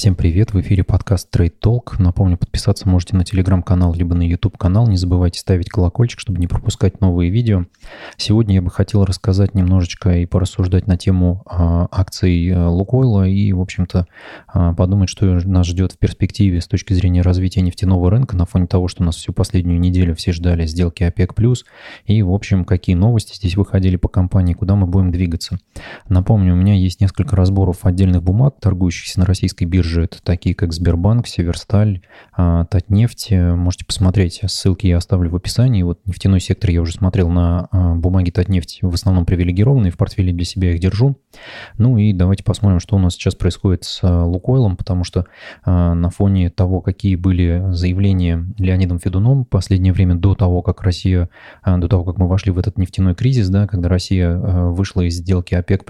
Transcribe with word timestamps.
Всем 0.00 0.14
привет, 0.14 0.54
в 0.54 0.60
эфире 0.62 0.82
подкаст 0.82 1.28
Trade 1.30 1.52
Talk. 1.62 1.96
Напомню, 1.98 2.38
подписаться 2.38 2.88
можете 2.88 3.16
на 3.16 3.22
телеграм-канал, 3.22 3.92
либо 3.92 4.14
на 4.14 4.26
YouTube-канал. 4.26 4.88
Не 4.88 4.96
забывайте 4.96 5.38
ставить 5.40 5.68
колокольчик, 5.68 6.20
чтобы 6.20 6.40
не 6.40 6.46
пропускать 6.46 7.02
новые 7.02 7.30
видео. 7.30 7.66
Сегодня 8.16 8.54
я 8.54 8.62
бы 8.62 8.70
хотел 8.70 9.04
рассказать 9.04 9.54
немножечко 9.54 10.16
и 10.16 10.24
порассуждать 10.24 10.86
на 10.86 10.96
тему 10.96 11.42
а, 11.44 11.86
акций 11.90 12.48
э, 12.48 12.66
Лукойла 12.66 13.28
и, 13.28 13.52
в 13.52 13.60
общем-то, 13.60 14.06
а, 14.46 14.72
подумать, 14.72 15.10
что 15.10 15.26
нас 15.26 15.66
ждет 15.66 15.92
в 15.92 15.98
перспективе 15.98 16.62
с 16.62 16.66
точки 16.66 16.94
зрения 16.94 17.20
развития 17.20 17.60
нефтяного 17.60 18.10
рынка 18.10 18.34
на 18.36 18.46
фоне 18.46 18.68
того, 18.68 18.88
что 18.88 19.04
нас 19.04 19.16
всю 19.16 19.34
последнюю 19.34 19.78
неделю 19.78 20.14
все 20.14 20.32
ждали 20.32 20.64
сделки 20.64 21.02
ОПЕК+, 21.02 21.34
и, 22.06 22.22
в 22.22 22.32
общем, 22.32 22.64
какие 22.64 22.96
новости 22.96 23.36
здесь 23.36 23.54
выходили 23.54 23.96
по 23.96 24.08
компании, 24.08 24.54
куда 24.54 24.76
мы 24.76 24.86
будем 24.86 25.12
двигаться. 25.12 25.58
Напомню, 26.08 26.54
у 26.54 26.56
меня 26.56 26.72
есть 26.72 27.02
несколько 27.02 27.36
разборов 27.36 27.84
отдельных 27.84 28.22
бумаг, 28.22 28.54
торгующихся 28.62 29.20
на 29.20 29.26
российской 29.26 29.66
бирже 29.66 29.89
биржи, 29.90 30.08
такие 30.22 30.54
как 30.54 30.72
Сбербанк, 30.72 31.26
Северсталь, 31.26 32.02
а, 32.32 32.64
Татнефть. 32.66 33.32
Можете 33.32 33.84
посмотреть, 33.84 34.40
ссылки 34.46 34.86
я 34.86 34.98
оставлю 34.98 35.30
в 35.30 35.36
описании. 35.36 35.82
Вот 35.82 36.00
нефтяной 36.06 36.40
сектор 36.40 36.70
я 36.70 36.80
уже 36.80 36.92
смотрел 36.92 37.28
на 37.28 37.68
а, 37.70 37.94
бумаги 37.94 38.30
Татнефть, 38.30 38.80
в 38.82 38.94
основном 38.94 39.26
привилегированные, 39.26 39.90
в 39.90 39.96
портфеле 39.96 40.32
для 40.32 40.44
себя 40.44 40.72
их 40.72 40.80
держу. 40.80 41.16
Ну 41.78 41.98
и 41.98 42.12
давайте 42.12 42.44
посмотрим, 42.44 42.80
что 42.80 42.96
у 42.96 42.98
нас 42.98 43.14
сейчас 43.14 43.34
происходит 43.34 43.84
с 43.84 44.00
а, 44.02 44.24
Лукойлом, 44.24 44.76
потому 44.76 45.04
что 45.04 45.26
на 45.64 46.10
фоне 46.10 46.50
того, 46.50 46.80
какие 46.80 47.16
были 47.16 47.64
заявления 47.70 48.46
Леонидом 48.58 48.98
Федуном 48.98 49.44
в 49.44 49.48
последнее 49.48 49.92
время 49.92 50.14
до 50.14 50.34
того, 50.34 50.62
как 50.62 50.82
Россия, 50.82 51.28
до 51.64 51.88
того, 51.88 52.04
как 52.04 52.18
мы 52.18 52.28
вошли 52.28 52.52
в 52.52 52.58
этот 52.58 52.78
нефтяной 52.78 53.14
кризис, 53.14 53.48
да, 53.48 53.66
когда 53.66 53.88
Россия 53.88 54.36
вышла 54.36 55.02
из 55.02 55.14
сделки 55.14 55.54
ОПЕК+, 55.54 55.84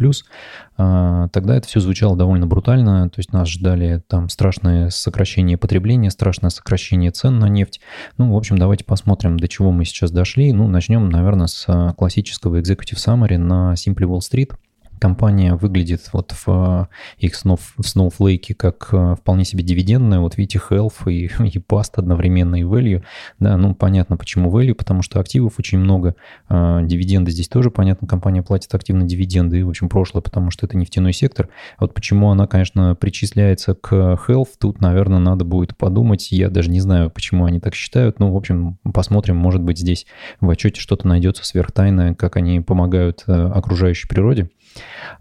тогда 0.77 1.57
это 1.57 1.67
все 1.67 1.81
звучало 1.81 2.17
довольно 2.17 2.47
брутально, 2.47 3.09
то 3.11 3.19
есть 3.19 3.33
нас 3.33 3.49
ждали 3.49 3.90
там 3.99 4.29
страшное 4.29 4.91
сокращение 4.91 5.59
потребления, 5.59 6.11
страшное 6.11 6.51
сокращение 6.51 7.11
цен 7.11 7.39
на 7.39 7.49
нефть. 7.49 7.81
Ну, 8.17 8.33
в 8.33 8.37
общем, 8.37 8.57
давайте 8.57 8.85
посмотрим, 8.85 9.39
до 9.39 9.49
чего 9.49 9.73
мы 9.73 9.85
сейчас 9.85 10.11
дошли. 10.11 10.53
Ну, 10.53 10.69
начнем, 10.69 11.09
наверное, 11.11 11.49
с 11.49 11.65
а, 11.67 11.93
классического 11.95 12.61
Executive 12.61 12.97
Summary 12.97 13.39
на 13.39 13.75
Simply 13.75 14.07
Wall 14.07 14.21
Street– 14.21 14.55
компания 15.01 15.55
выглядит 15.55 16.09
вот 16.13 16.33
в 16.33 16.49
э, 16.49 16.87
их 17.19 17.35
в 17.35 17.81
Snowflake 17.81 18.55
как 18.55 18.89
э, 18.93 19.17
вполне 19.19 19.45
себе 19.45 19.65
дивидендная. 19.65 20.21
Вот 20.21 20.37
видите, 20.37 20.61
Health 20.71 21.11
и, 21.11 21.25
и 21.49 21.59
Past 21.59 21.93
одновременно 21.97 22.57
и 22.57 22.63
Value. 22.63 23.03
Да, 23.39 23.57
ну 23.57 23.75
понятно, 23.75 24.17
почему 24.17 24.57
Value, 24.57 24.75
потому 24.75 25.03
что 25.03 25.19
активов 25.19 25.55
очень 25.59 25.79
много. 25.79 26.15
А, 26.49 26.83
дивиденды 26.83 27.31
здесь 27.31 27.49
тоже 27.49 27.71
понятно, 27.71 28.07
компания 28.07 28.43
платит 28.43 28.75
активно 28.75 29.05
дивиденды. 29.05 29.61
И, 29.61 29.63
в 29.63 29.71
общем, 29.71 29.89
прошлое, 29.89 30.23
потому 30.23 30.51
что 30.51 30.67
это 30.67 30.77
нефтяной 30.77 31.13
сектор. 31.13 31.49
А 31.79 31.85
вот 31.85 31.95
почему 31.95 32.31
она, 32.31 32.47
конечно, 32.47 32.95
причисляется 32.95 33.75
к 33.75 33.93
Health, 34.29 34.51
тут, 34.59 34.81
наверное, 34.81 35.19
надо 35.19 35.45
будет 35.45 35.77
подумать. 35.77 36.31
Я 36.31 36.51
даже 36.51 36.71
не 36.71 36.81
знаю, 36.81 37.11
почему 37.11 37.47
они 37.47 37.61
так 37.61 37.75
считают. 37.75 38.21
Ну, 38.21 38.33
в 38.33 38.37
общем, 38.37 38.79
посмотрим, 38.93 39.37
может 39.37 39.63
быть, 39.63 39.79
здесь 39.79 40.07
в 40.41 40.51
отчете 40.51 40.81
что-то 40.81 41.09
найдется 41.09 41.45
сверхтайное, 41.45 42.15
как 42.15 42.37
они 42.37 42.61
помогают 42.61 43.25
э, 43.27 43.33
окружающей 43.33 44.09
природе. 44.09 44.51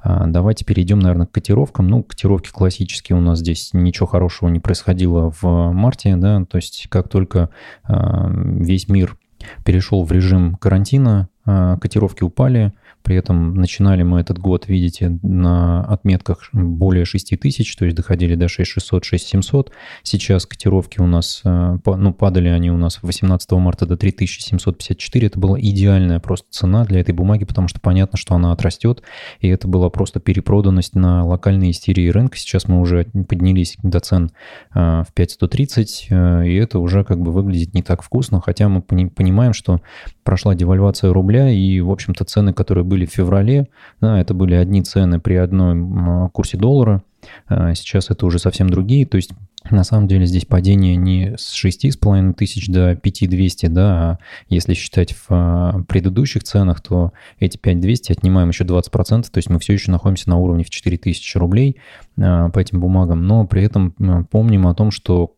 А, 0.02 0.28
давайте 0.28 0.66
перейдем, 0.66 1.00
наверное, 1.00 1.28
к 1.28 1.32
котировкам. 1.32 1.88
Ну, 1.88 2.04
котировки 2.04 2.50
классические 2.50 3.18
у 3.18 3.22
нас 3.22 3.40
здесь 3.40 3.72
ничего 3.74 4.08
хорошего 4.08 4.50
не 4.50 4.60
происходило 4.60 5.34
в 5.42 5.72
марте, 5.72 6.16
да, 6.16 6.46
то 6.46 6.58
есть 6.58 6.88
как 6.90 7.10
только 7.10 7.50
а, 7.84 8.30
весь 8.30 8.88
мир 8.88 9.18
перешел 9.66 10.04
в 10.04 10.12
режим 10.12 10.56
карантина, 10.56 11.30
а, 11.46 11.78
котировки 11.78 12.24
упали, 12.24 12.74
при 13.04 13.16
этом 13.16 13.56
начинали 13.56 14.04
мы 14.04 14.20
этот 14.20 14.40
год, 14.40 14.68
видите, 14.68 15.20
на 15.24 15.84
отметках 15.86 16.50
более 16.54 17.06
6 17.06 17.40
тысяч, 17.40 17.76
то 17.76 17.86
есть 17.86 17.96
доходили 17.96 18.36
до 18.36 18.48
6600, 18.48 19.04
6700. 19.04 19.72
Сейчас 20.04 20.46
котировки 20.46 21.00
у 21.00 21.08
нас, 21.08 21.42
э, 21.44 21.78
ну, 21.86 22.14
падали 22.14 22.50
они 22.50 22.72
у 22.72 22.78
нас 22.78 23.00
18 23.02 23.52
марта 23.54 23.86
до 23.86 23.98
3754. 23.98 25.28
Это 25.28 25.40
была 25.40 25.60
идеальная 25.60 26.20
просто 26.20 26.48
цена 26.50 26.86
для 26.86 27.00
этой 27.00 27.14
бумаги, 27.14 27.46
потому 27.46 27.68
что 27.68 27.80
понятно, 27.80 28.18
что 28.18 28.36
она 28.36 28.52
отрастет, 28.52 29.02
и 29.40 29.48
это 29.48 29.68
была 29.68 29.90
просто 29.90 30.20
перепроданность 30.20 30.96
на 30.96 31.26
локальные 31.26 31.72
истерии 31.72 32.10
рынка. 32.10 32.38
Сейчас 32.38 32.68
мы 32.68 32.80
уже 32.80 33.06
поднялись 33.06 33.78
до 33.82 34.00
цен 34.00 34.32
э, 34.76 35.04
в 35.08 35.14
5130, 35.14 36.08
э, 36.10 36.48
и 36.48 36.56
это 36.56 36.80
уже 36.80 37.04
как 37.04 37.20
бы 37.22 37.32
выглядит 37.32 37.74
не 37.74 37.82
так 37.82 38.02
вкусно, 38.02 38.42
хотя 38.42 38.70
мы 38.70 38.82
понимаем, 38.82 39.54
что 39.54 39.82
прошла 40.24 40.56
девальвация 40.56 41.12
рубля, 41.12 41.50
и, 41.50 41.80
в 41.80 41.90
общем-то, 41.92 42.26
цены, 42.26 42.54
которые 42.54 42.84
были 42.90 43.06
в 43.06 43.12
феврале, 43.12 43.70
да, 44.02 44.20
это 44.20 44.34
были 44.34 44.56
одни 44.56 44.82
цены 44.82 45.20
при 45.20 45.36
одном 45.36 46.30
курсе 46.32 46.58
доллара, 46.58 47.04
а 47.48 47.74
сейчас 47.76 48.10
это 48.10 48.26
уже 48.26 48.40
совсем 48.40 48.70
другие, 48.70 49.06
то 49.06 49.18
есть 49.18 49.32
на 49.70 49.84
самом 49.84 50.08
деле 50.08 50.26
здесь 50.26 50.46
падение 50.46 50.96
не 50.96 51.36
с 51.38 51.54
6,5 51.54 52.34
тысяч 52.34 52.68
до 52.68 52.96
5200, 52.96 53.66
да, 53.68 54.12
а 54.12 54.18
если 54.48 54.74
считать 54.74 55.14
в 55.14 55.26
а, 55.30 55.84
предыдущих 55.88 56.44
ценах, 56.44 56.82
то 56.82 57.12
эти 57.40 57.58
5200 57.58 58.14
отнимаем 58.14 58.50
еще 58.50 58.64
20%, 58.64 59.24
то 59.30 59.38
есть 59.38 59.50
мы 59.50 59.60
все 59.60 59.74
еще 59.74 59.92
находимся 59.92 60.30
на 60.30 60.38
уровне 60.38 60.64
в 60.64 60.70
4000 60.70 61.38
рублей 61.38 61.78
а, 62.18 62.50
по 62.50 62.60
этим 62.60 62.80
бумагам, 62.80 63.28
но 63.28 63.46
при 63.46 63.64
этом 63.64 64.26
помним 64.32 64.68
о 64.68 64.76
том, 64.76 64.92
что 64.92 65.36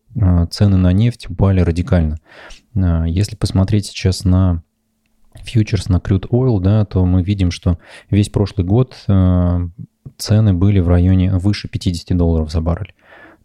цены 0.50 0.76
на 0.76 0.92
нефть 0.92 1.30
упали 1.30 1.60
радикально. 1.60 2.18
Если 2.74 3.34
посмотреть 3.34 3.86
сейчас 3.86 4.24
на 4.24 4.62
фьючерс 5.42 5.88
на 5.88 5.96
crude 5.96 6.28
oil, 6.28 6.60
да, 6.60 6.84
то 6.84 7.04
мы 7.04 7.22
видим, 7.22 7.50
что 7.50 7.78
весь 8.10 8.28
прошлый 8.28 8.66
год 8.66 8.96
э, 9.08 9.68
цены 10.16 10.54
были 10.54 10.80
в 10.80 10.88
районе 10.88 11.32
выше 11.32 11.68
50 11.68 12.16
долларов 12.16 12.50
за 12.50 12.60
баррель. 12.60 12.94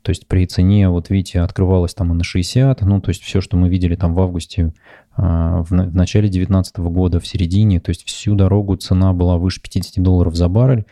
То 0.02 0.12
есть 0.12 0.28
при 0.28 0.46
цене, 0.46 0.90
вот 0.90 1.10
видите, 1.10 1.42
открывалось 1.42 1.94
там 1.94 2.14
и 2.14 2.16
на 2.16 2.24
60, 2.24 2.82
ну, 2.82 3.02
то 3.02 3.10
есть 3.10 3.22
все, 3.24 3.42
что 3.42 3.58
мы 3.58 3.68
видели 3.68 3.96
там 3.96 4.14
в 4.14 4.22
августе, 4.22 4.74
э, 5.18 5.22
в 5.22 5.72
начале 5.72 6.30
2019 6.30 6.78
года, 6.78 7.20
в 7.20 7.28
середине, 7.28 7.80
то 7.80 7.90
есть 7.90 8.06
всю 8.06 8.36
дорогу 8.36 8.76
цена 8.78 9.14
была 9.14 9.38
выше 9.38 9.62
50 9.62 10.02
долларов 10.04 10.36
за 10.36 10.48
баррель. 10.48 10.86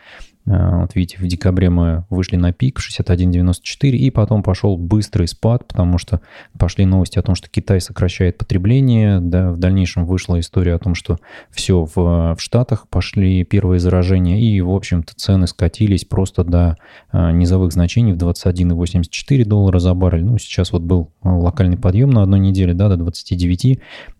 Э, 0.47 0.81
вот 0.81 0.95
видите, 0.95 1.17
в 1.17 1.27
декабре 1.27 1.69
мы 1.69 2.05
вышли 2.09 2.35
на 2.35 2.53
пик 2.53 2.79
61.94, 2.79 3.89
и 3.91 4.09
потом 4.11 4.43
пошел 4.43 4.77
быстрый 4.77 5.27
спад, 5.27 5.67
потому 5.67 5.97
что 5.97 6.21
пошли 6.57 6.85
новости 6.85 7.17
о 7.19 7.21
том, 7.21 7.35
что 7.35 7.49
Китай 7.49 7.81
сокращает 7.81 8.37
потребление, 8.37 9.19
да, 9.19 9.51
в 9.51 9.57
дальнейшем 9.57 10.05
вышла 10.05 10.39
история 10.39 10.75
о 10.75 10.79
том, 10.79 10.95
что 10.95 11.17
все 11.51 11.85
в, 11.85 12.35
в 12.35 12.37
Штатах 12.39 12.87
пошли 12.89 13.43
первые 13.43 13.79
заражения, 13.79 14.39
и, 14.39 14.61
в 14.61 14.71
общем-то, 14.71 15.15
цены 15.15 15.47
скатились 15.47 16.05
просто 16.05 16.43
до 16.43 16.77
а, 17.11 17.31
низовых 17.31 17.71
значений 17.71 18.13
в 18.13 18.17
21,84 18.17 19.45
доллара 19.45 19.79
за 19.79 19.93
баррель. 19.93 20.25
Ну, 20.25 20.37
сейчас 20.37 20.71
вот 20.71 20.83
был 20.83 21.11
локальный 21.23 21.77
подъем 21.77 22.09
на 22.09 22.21
одной 22.23 22.39
неделе, 22.39 22.73
да, 22.73 22.89
до 22.89 22.97
29, 22.97 23.65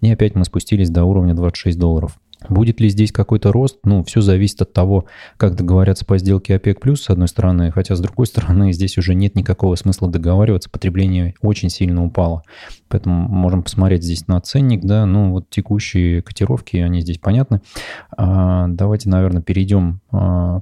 и 0.01 0.11
опять 0.11 0.35
мы 0.35 0.45
спустились 0.45 0.89
до 0.89 1.03
уровня 1.03 1.33
26 1.33 1.77
долларов. 1.77 2.17
Будет 2.49 2.79
ли 2.79 2.89
здесь 2.89 3.11
какой-то 3.11 3.51
рост? 3.51 3.79
Ну, 3.83 4.03
все 4.03 4.21
зависит 4.21 4.61
от 4.61 4.73
того, 4.73 5.05
как 5.37 5.55
договорятся 5.55 6.05
по 6.05 6.17
сделке 6.17 6.55
ОПЕК+, 6.55 6.79
с 6.95 7.09
одной 7.09 7.27
стороны, 7.27 7.71
хотя 7.71 7.95
с 7.95 7.99
другой 7.99 8.27
стороны 8.27 8.71
здесь 8.73 8.97
уже 8.97 9.13
нет 9.15 9.35
никакого 9.35 9.75
смысла 9.75 10.09
договариваться, 10.09 10.69
потребление 10.69 11.35
очень 11.41 11.69
сильно 11.69 12.03
упало. 12.03 12.43
Поэтому 12.87 13.27
можем 13.27 13.63
посмотреть 13.63 14.03
здесь 14.03 14.27
на 14.27 14.39
ценник, 14.41 14.81
да, 14.81 15.05
ну 15.05 15.31
вот 15.31 15.49
текущие 15.49 16.21
котировки, 16.21 16.77
они 16.77 17.01
здесь 17.01 17.17
понятны. 17.17 17.61
А, 18.15 18.67
давайте, 18.67 19.09
наверное, 19.09 19.41
перейдем 19.41 20.01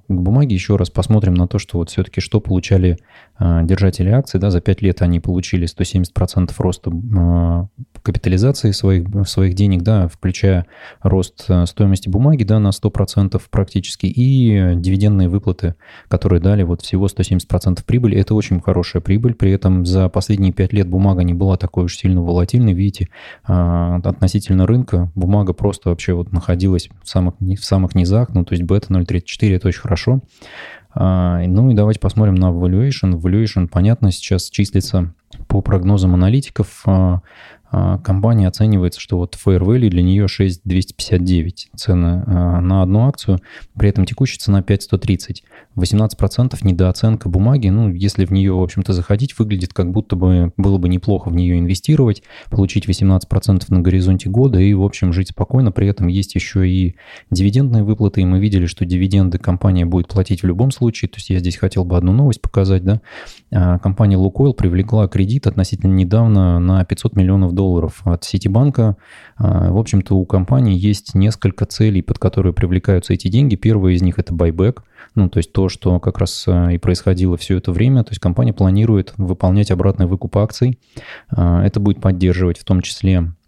к 0.07 0.13
бумаге, 0.13 0.55
еще 0.55 0.75
раз 0.75 0.89
посмотрим 0.89 1.33
на 1.33 1.47
то, 1.47 1.59
что 1.59 1.77
вот 1.77 1.89
все-таки 1.89 2.21
что 2.21 2.39
получали 2.39 2.97
а, 3.35 3.63
держатели 3.63 4.09
акций, 4.09 4.39
да, 4.39 4.51
за 4.51 4.61
5 4.61 4.81
лет 4.81 5.01
они 5.01 5.19
получили 5.19 5.67
170% 5.67 6.51
роста 6.57 6.91
а, 7.17 7.67
капитализации 8.01 8.71
своих, 8.71 9.07
своих 9.27 9.55
денег, 9.55 9.81
да, 9.81 10.07
включая 10.07 10.65
рост 11.01 11.45
а, 11.49 11.65
стоимости 11.65 12.09
бумаги, 12.09 12.43
да, 12.43 12.59
на 12.59 12.69
100% 12.69 13.41
практически, 13.49 14.05
и 14.05 14.75
дивидендные 14.75 15.29
выплаты, 15.29 15.75
которые 16.07 16.41
дали 16.41 16.63
вот 16.63 16.81
всего 16.81 17.07
170% 17.07 17.83
прибыли. 17.85 18.19
Это 18.19 18.35
очень 18.35 18.61
хорошая 18.61 19.01
прибыль, 19.01 19.33
при 19.33 19.51
этом 19.51 19.85
за 19.85 20.09
последние 20.09 20.53
5 20.53 20.73
лет 20.73 20.87
бумага 20.87 21.23
не 21.23 21.33
была 21.33 21.57
такой 21.57 21.85
уж 21.85 21.97
сильно 21.97 22.21
волатильной, 22.21 22.73
видите, 22.73 23.09
а, 23.45 23.99
относительно 24.03 24.67
рынка 24.67 25.11
бумага 25.15 25.53
просто 25.53 25.89
вообще 25.89 26.13
вот 26.13 26.31
находилась 26.31 26.89
в 27.03 27.09
самых, 27.09 27.35
в 27.39 27.63
самых 27.63 27.95
низах, 27.95 28.29
ну, 28.33 28.45
то 28.45 28.53
есть 28.53 28.63
бета 28.63 28.93
0.34 28.93 29.42
это 29.51 29.67
очень 29.67 29.81
хорошо. 29.81 30.21
А, 30.95 31.41
ну 31.45 31.69
и 31.71 31.73
давайте 31.73 31.99
посмотрим 31.99 32.35
на 32.35 32.51
valuation. 32.51 33.13
Valuation, 33.13 33.67
понятно, 33.67 34.11
сейчас 34.11 34.49
числится 34.49 35.13
по 35.47 35.61
прогнозам 35.61 36.13
аналитиков 36.13 36.83
а, 36.85 37.21
компания 38.03 38.47
оценивается, 38.47 38.99
что 38.99 39.17
вот 39.17 39.35
fair 39.35 39.59
value 39.59 39.89
для 39.89 40.03
нее 40.03 40.27
6,259 40.27 41.69
цены 41.75 42.23
а, 42.25 42.61
на 42.61 42.83
одну 42.83 43.07
акцию, 43.07 43.39
при 43.77 43.89
этом 43.89 44.05
текущая 44.05 44.39
цена 44.39 44.61
5,130. 44.61 45.43
18% 45.75 46.55
недооценка 46.61 47.29
бумаги, 47.29 47.69
ну, 47.69 47.91
если 47.91 48.25
в 48.25 48.31
нее, 48.31 48.53
в 48.53 48.61
общем-то, 48.61 48.93
заходить, 48.93 49.37
выглядит 49.39 49.73
как 49.73 49.91
будто 49.91 50.15
бы 50.15 50.53
было 50.55 50.77
бы 50.77 50.87
неплохо 50.87 51.29
в 51.29 51.35
нее 51.35 51.57
инвестировать, 51.57 52.21
получить 52.49 52.87
18% 52.87 53.65
на 53.69 53.81
горизонте 53.81 54.29
года 54.29 54.59
и, 54.59 54.73
в 54.73 54.83
общем, 54.83 55.11
жить 55.13 55.29
спокойно. 55.29 55.71
При 55.71 55.87
этом 55.87 56.07
есть 56.07 56.35
еще 56.35 56.69
и 56.69 56.95
дивидендные 57.31 57.83
выплаты, 57.83 58.21
и 58.21 58.25
мы 58.25 58.39
видели, 58.39 58.67
что 58.67 58.85
дивиденды 58.85 59.39
компания 59.39 59.85
будет 59.85 60.07
платить 60.07 60.43
в 60.43 60.45
любом 60.45 60.71
случае. 60.71 61.09
То 61.09 61.17
есть 61.17 61.31
я 61.31 61.39
здесь 61.39 61.57
хотел 61.57 61.85
бы 61.85 61.97
одну 61.97 62.11
новость 62.11 62.41
показать, 62.41 62.83
да. 62.83 63.01
А, 63.51 63.79
компания 63.79 64.17
Lukoil 64.17 64.53
привлекла 64.53 65.07
кредит 65.07 65.47
относительно 65.47 65.93
недавно 65.93 66.59
на 66.59 66.85
500 66.85 67.15
миллионов 67.15 67.53
долларов 67.53 67.62
от 68.05 68.23
Ситибанка. 68.23 68.97
А, 69.37 69.71
в 69.71 69.77
общем-то, 69.77 70.15
у 70.15 70.25
компании 70.25 70.77
есть 70.77 71.15
несколько 71.15 71.65
целей, 71.65 72.01
под 72.01 72.19
которые 72.19 72.53
привлекаются 72.53 73.13
эти 73.13 73.27
деньги. 73.27 73.55
Первая 73.55 73.93
из 73.93 74.01
них– 74.01 74.15
это 74.19 74.33
байбек, 74.33 74.83
ну, 75.15 75.29
то 75.29 75.37
есть 75.37 75.53
то, 75.53 75.69
что 75.69 75.99
как 75.99 76.17
раз 76.17 76.45
а, 76.47 76.71
и 76.71 76.77
происходило 76.77 77.37
все 77.37 77.57
это 77.57 77.71
время. 77.71 78.03
То 78.03 78.11
есть 78.11 78.21
компания 78.21 78.53
планирует 78.53 79.13
выполнять 79.17 79.71
обратный 79.71 80.05
выкуп 80.05 80.37
акций. 80.37 80.79
Это 81.29 81.79
будет 81.79 82.01
поддерживать 82.01 82.57
в 82.57 82.63
том 82.63 82.81
числе 82.81 83.03
Э, 83.13 83.42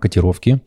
котировки 0.00 0.60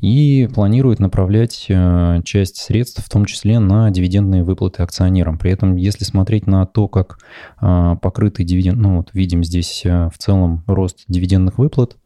и 0.00 0.48
планирует 0.52 1.00
направлять 1.00 1.66
э, 1.68 2.20
часть 2.24 2.56
средств, 2.56 3.04
в 3.04 3.08
том 3.08 3.24
числе 3.24 3.58
на 3.58 3.90
дивидендные 3.90 4.42
выплаты 4.42 4.82
акционерам. 4.82 5.38
При 5.38 5.50
этом, 5.50 5.76
если 5.76 6.04
смотреть 6.04 6.46
на 6.46 6.66
то, 6.66 6.88
как 6.88 7.18
э, 7.60 7.96
покрытый 8.00 8.44
дивиденд, 8.44 8.78
ну 8.78 8.96
вот 8.98 9.10
видим 9.12 9.44
здесь 9.44 9.82
в 9.84 10.12
целом 10.18 10.64
рост 10.66 11.04
дивидендных 11.08 11.58
выплат, 11.58 11.96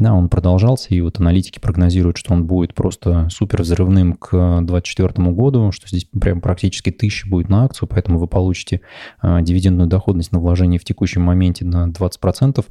да, 0.00 0.12
он 0.14 0.28
продолжался, 0.28 0.88
и 0.90 1.00
вот 1.00 1.20
аналитики 1.20 1.60
прогнозируют, 1.60 2.16
что 2.16 2.32
он 2.32 2.46
будет 2.46 2.74
просто 2.74 3.28
супер 3.30 3.62
взрывным 3.62 4.14
к 4.14 4.30
2024 4.30 5.30
году, 5.30 5.70
что 5.70 5.86
здесь 5.86 6.06
прям 6.06 6.40
практически 6.40 6.90
тысяча 6.90 7.28
будет 7.28 7.48
на 7.48 7.64
акцию, 7.64 7.88
поэтому 7.88 8.18
вы 8.18 8.26
получите 8.26 8.80
дивидендную 9.22 9.88
доходность 9.88 10.32
на 10.32 10.40
вложение 10.40 10.80
в 10.80 10.84
текущем 10.84 11.22
моменте 11.22 11.64
на 11.64 11.88
20%. 11.88 12.64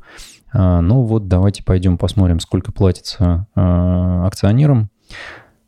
А, 0.52 0.82
ну 0.82 1.04
вот 1.04 1.28
давайте 1.28 1.64
пойдем 1.64 1.98
посмотрим, 1.98 2.40
сколько 2.40 2.72
платится 2.72 3.48
а, 3.56 4.26
акционерам. 4.26 4.90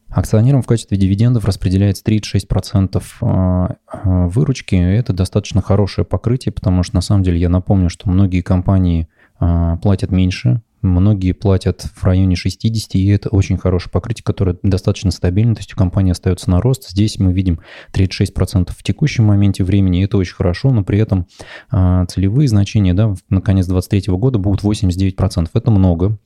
Акционерам 0.09 0.61
в 0.61 0.67
качестве 0.67 0.97
дивидендов 0.97 1.45
распределяется 1.45 2.03
36% 2.03 3.01
а, 3.21 3.75
выручки. 4.03 4.75
Это 4.75 5.13
достаточно 5.13 5.61
хорошее 5.61 6.05
покрытие, 6.05 6.51
потому 6.51 6.83
что 6.83 6.95
на 6.95 7.01
самом 7.01 7.23
деле 7.23 7.39
я 7.39 7.49
напомню, 7.49 7.89
что 7.89 8.09
многие 8.09 8.41
компании 8.41 9.07
платят 9.39 10.11
меньше, 10.11 10.61
Многие 10.81 11.33
платят 11.33 11.81
в 11.93 12.03
районе 12.03 12.35
60, 12.35 12.95
и 12.95 13.07
это 13.07 13.29
очень 13.29 13.57
хорошее 13.57 13.91
покрытие, 13.91 14.23
которое 14.23 14.57
достаточно 14.63 15.11
стабильно, 15.11 15.55
то 15.55 15.59
есть 15.59 15.73
у 15.73 15.77
компании 15.77 16.11
остается 16.11 16.49
на 16.49 16.59
рост. 16.59 16.89
Здесь 16.89 17.19
мы 17.19 17.33
видим 17.33 17.59
36% 17.93 18.71
в 18.71 18.83
текущем 18.83 19.25
моменте 19.25 19.63
времени, 19.63 20.01
и 20.01 20.05
это 20.05 20.17
очень 20.17 20.35
хорошо, 20.35 20.71
но 20.71 20.83
при 20.83 20.99
этом 20.99 21.27
а, 21.69 22.05
целевые 22.05 22.47
значения 22.47 22.93
да, 22.93 23.13
на 23.29 23.41
конец 23.41 23.67
2023 23.67 24.13
года 24.15 24.39
будут 24.39 24.63
89%. 24.63 25.49
Это 25.53 25.71
много, 25.71 26.17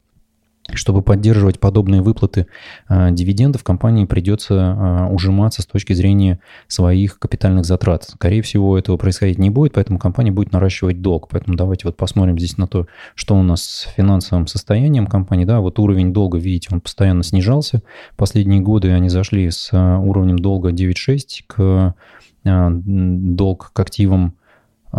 чтобы 0.74 1.02
поддерживать 1.02 1.60
подобные 1.60 2.02
выплаты 2.02 2.48
э, 2.90 3.12
дивидендов, 3.12 3.64
компании 3.64 4.06
придется 4.06 4.54
э, 4.54 5.14
ужиматься 5.14 5.62
с 5.62 5.66
точки 5.66 5.94
зрения 5.94 6.40
своих 6.68 7.20
капитальных 7.20 7.66
затрат. 7.66 8.04
Скорее 8.06 8.42
всего, 8.42 8.78
этого 8.78 8.98
происходить 8.98 9.38
не 9.38 9.50
будет, 9.50 9.74
поэтому 9.74 10.00
компания 10.00 10.32
будет 10.32 10.52
наращивать 10.52 11.02
долг. 11.02 11.28
Поэтому 11.30 11.56
давайте 11.56 11.86
вот 11.86 11.98
посмотрим 11.98 12.40
здесь 12.40 12.58
на 12.58 12.68
то, 12.68 12.88
что 13.14 13.36
у 13.36 13.44
нас 13.44 13.64
с 13.64 13.82
финансовым 13.96 14.48
состоянием 14.48 15.08
компании. 15.08 15.46
Да, 15.46 15.60
вот 15.60 15.78
уровень 15.78 16.14
долга, 16.14 16.38
видите, 16.38 16.70
он 16.72 16.82
постоянно 16.82 17.24
снижался. 17.24 17.84
Последние 18.18 18.62
годы 18.62 18.92
они 18.92 19.10
зашли 19.10 19.50
с 19.52 19.70
э, 19.72 19.98
уровнем 19.98 20.40
долга 20.40 20.72
9,6 20.72 21.26
к 21.48 21.96
э, 22.44 22.70
долг 22.74 23.72
к 23.72 23.80
активам, 23.80 24.36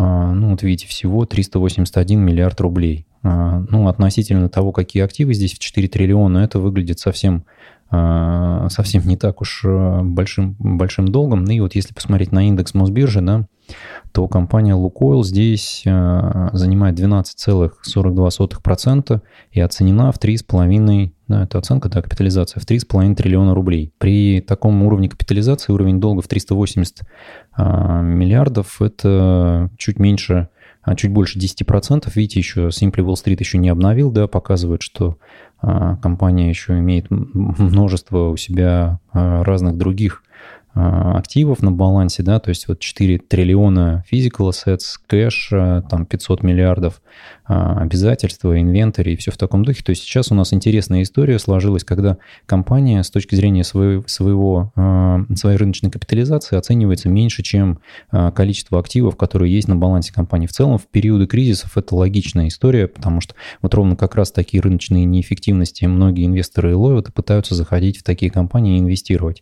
ну 0.03 0.51
вот 0.51 0.63
видите, 0.63 0.87
всего 0.87 1.25
381 1.25 2.21
миллиард 2.21 2.61
рублей. 2.61 3.07
А, 3.27 3.65
ну, 3.71 3.89
относительно 3.89 4.49
того, 4.49 4.71
какие 4.71 5.03
активы 5.03 5.35
здесь 5.35 5.55
в 5.55 5.59
4 5.59 5.89
триллиона, 5.89 6.39
это 6.39 6.61
выглядит 6.61 7.01
совсем, 7.01 7.45
а, 7.91 8.69
совсем 8.71 9.07
не 9.07 9.17
так 9.17 9.41
уж 9.41 9.63
а, 9.67 10.03
большим, 10.03 10.55
большим 10.59 11.09
долгом. 11.09 11.45
Ну 11.45 11.51
и 11.51 11.61
вот 11.61 11.75
если 11.75 11.93
посмотреть 11.93 12.31
на 12.31 12.47
индекс 12.47 12.75
Мосбиржи, 12.75 13.21
да, 13.21 13.47
то 14.13 14.29
компания 14.29 14.75
Лукойл 14.75 15.25
здесь 15.25 15.83
занимает 15.85 16.99
12,42% 16.99 19.21
и 19.51 19.61
оценена 19.61 20.13
в 20.13 20.19
3,5, 20.19 21.11
да, 21.29 21.43
это 21.43 21.59
оценка, 21.59 21.89
да, 21.89 22.03
капитализация, 22.03 22.61
в 22.61 22.65
3,5 22.65 23.15
триллиона 23.15 23.55
рублей. 23.55 23.93
При 23.99 24.41
таком 24.41 24.83
уровне 24.83 25.09
капитализации 25.09 25.73
уровень 25.73 26.01
долга 26.01 26.23
в 26.23 26.29
380 26.29 27.01
миллиардов– 27.59 28.81
это 28.83 29.71
чуть 29.77 29.99
меньше 29.99 30.49
а, 30.87 30.95
чуть 30.95 31.11
больше 31.11 31.39
10%. 31.39 32.11
Видите, 32.15 32.39
еще 32.39 32.69
Simply 32.69 33.05
Wall 33.05 33.15
Street 33.15 33.37
еще 33.41 33.59
не 33.59 33.69
обновил, 33.69 34.13
да, 34.13 34.29
показывает, 34.29 34.83
что 34.83 35.19
а, 35.61 35.97
компания 35.97 36.49
еще 36.49 36.79
имеет 36.79 37.07
множество 37.11 38.29
у 38.29 38.37
себя 38.37 39.01
а, 39.13 39.43
разных 39.43 39.77
других 39.77 40.23
активов 40.77 41.63
на 41.63 41.73
балансе, 41.73 42.23
да, 42.23 42.39
то 42.39 42.51
есть 42.51 42.69
вот 42.69 42.81
4 42.81 43.19
триллиона 43.19 44.05
physical 44.13 44.51
assets, 44.51 44.97
кэш, 45.07 45.49
а, 45.53 45.83
там 45.83 46.05
500 46.05 46.43
миллиардов 46.43 47.01
а, 47.47 47.79
обязательства, 47.81 48.61
инвентарь 48.61 49.09
и 49.09 49.17
все 49.17 49.31
в 49.31 49.39
таком 49.39 49.65
духе. 49.65 49.83
То 49.83 49.91
есть 49.91 50.03
сейчас 50.03 50.31
у 50.31 50.35
нас 50.35 50.53
интересная 50.53 51.03
история 51.03 51.39
сложилась, 51.39 51.83
когда 51.83 52.19
компания 52.45 53.03
с 53.03 53.11
точки 53.11 53.35
зрения 53.35 53.65
своего, 53.65 54.05
своего, 54.07 54.73
своей 55.35 55.57
рыночной 55.57 55.91
капитализации 55.91 56.57
оценивается 56.57 57.09
меньше, 57.09 57.43
чем 57.43 57.79
количество 58.35 58.79
активов, 58.79 59.17
которые 59.17 59.55
есть 59.55 59.69
на 59.69 59.77
балансе 59.77 60.13
компании. 60.13 60.47
В 60.47 60.53
целом 60.53 60.79
в 60.79 60.87
периоды 60.87 61.27
кризисов 61.27 61.79
это 61.79 61.95
логичная 61.95 62.49
история, 62.49 62.87
потому 62.87 63.21
что 63.21 63.35
вот 63.63 63.73
ровно 63.75 63.97
как 63.97 64.15
раз 64.15 64.31
такие 64.31 64.61
рыночные 64.61 65.05
неэффективности 65.05 65.87
многие 65.87 66.27
инвесторы 66.27 66.77
ловят 66.77 67.09
и 67.09 67.13
пытаются 67.13 67.55
заходить 67.55 67.99
в 67.99 68.03
такие 68.03 68.31
компании 68.31 68.77
и 68.77 68.81
инвестировать. 68.81 69.41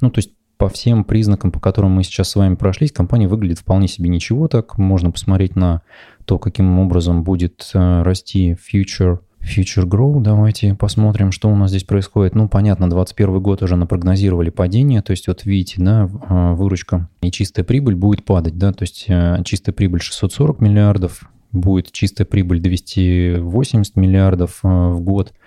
Ну, 0.00 0.10
то 0.10 0.18
есть 0.18 0.30
по 0.58 0.68
всем 0.68 1.04
признакам, 1.04 1.52
по 1.52 1.60
которым 1.60 1.92
мы 1.92 2.02
сейчас 2.02 2.30
с 2.30 2.36
вами 2.36 2.56
прошлись, 2.56 2.92
компания 2.92 3.28
выглядит 3.28 3.60
вполне 3.60 3.86
себе 3.86 4.08
ничего 4.08 4.48
так. 4.48 4.76
Можно 4.76 5.12
посмотреть 5.12 5.56
на 5.56 5.82
то, 6.26 6.38
каким 6.38 6.78
образом 6.80 7.22
будет 7.22 7.70
э, 7.72 8.02
расти 8.02 8.54
future 8.54 9.20
Future 9.40 9.84
Grow, 9.84 10.20
давайте 10.20 10.74
посмотрим, 10.74 11.30
что 11.30 11.48
у 11.48 11.54
нас 11.54 11.70
здесь 11.70 11.84
происходит. 11.84 12.34
Ну, 12.34 12.48
понятно, 12.48 12.90
2021 12.90 13.40
год 13.40 13.62
уже 13.62 13.76
напрогнозировали 13.76 14.50
падение, 14.50 15.00
то 15.00 15.12
есть 15.12 15.28
вот 15.28 15.44
видите, 15.44 15.76
да, 15.78 16.06
э, 16.28 16.54
выручка 16.54 17.08
и 17.22 17.30
чистая 17.30 17.64
прибыль 17.64 17.94
будет 17.94 18.24
падать, 18.24 18.58
да, 18.58 18.72
то 18.72 18.82
есть 18.82 19.04
э, 19.06 19.40
чистая 19.44 19.72
прибыль 19.72 20.00
640 20.00 20.60
миллиардов, 20.60 21.22
будет 21.52 21.92
чистая 21.92 22.26
прибыль 22.26 22.60
280 22.60 23.94
миллиардов 23.96 24.58
в 24.62 25.00
год– 25.00 25.32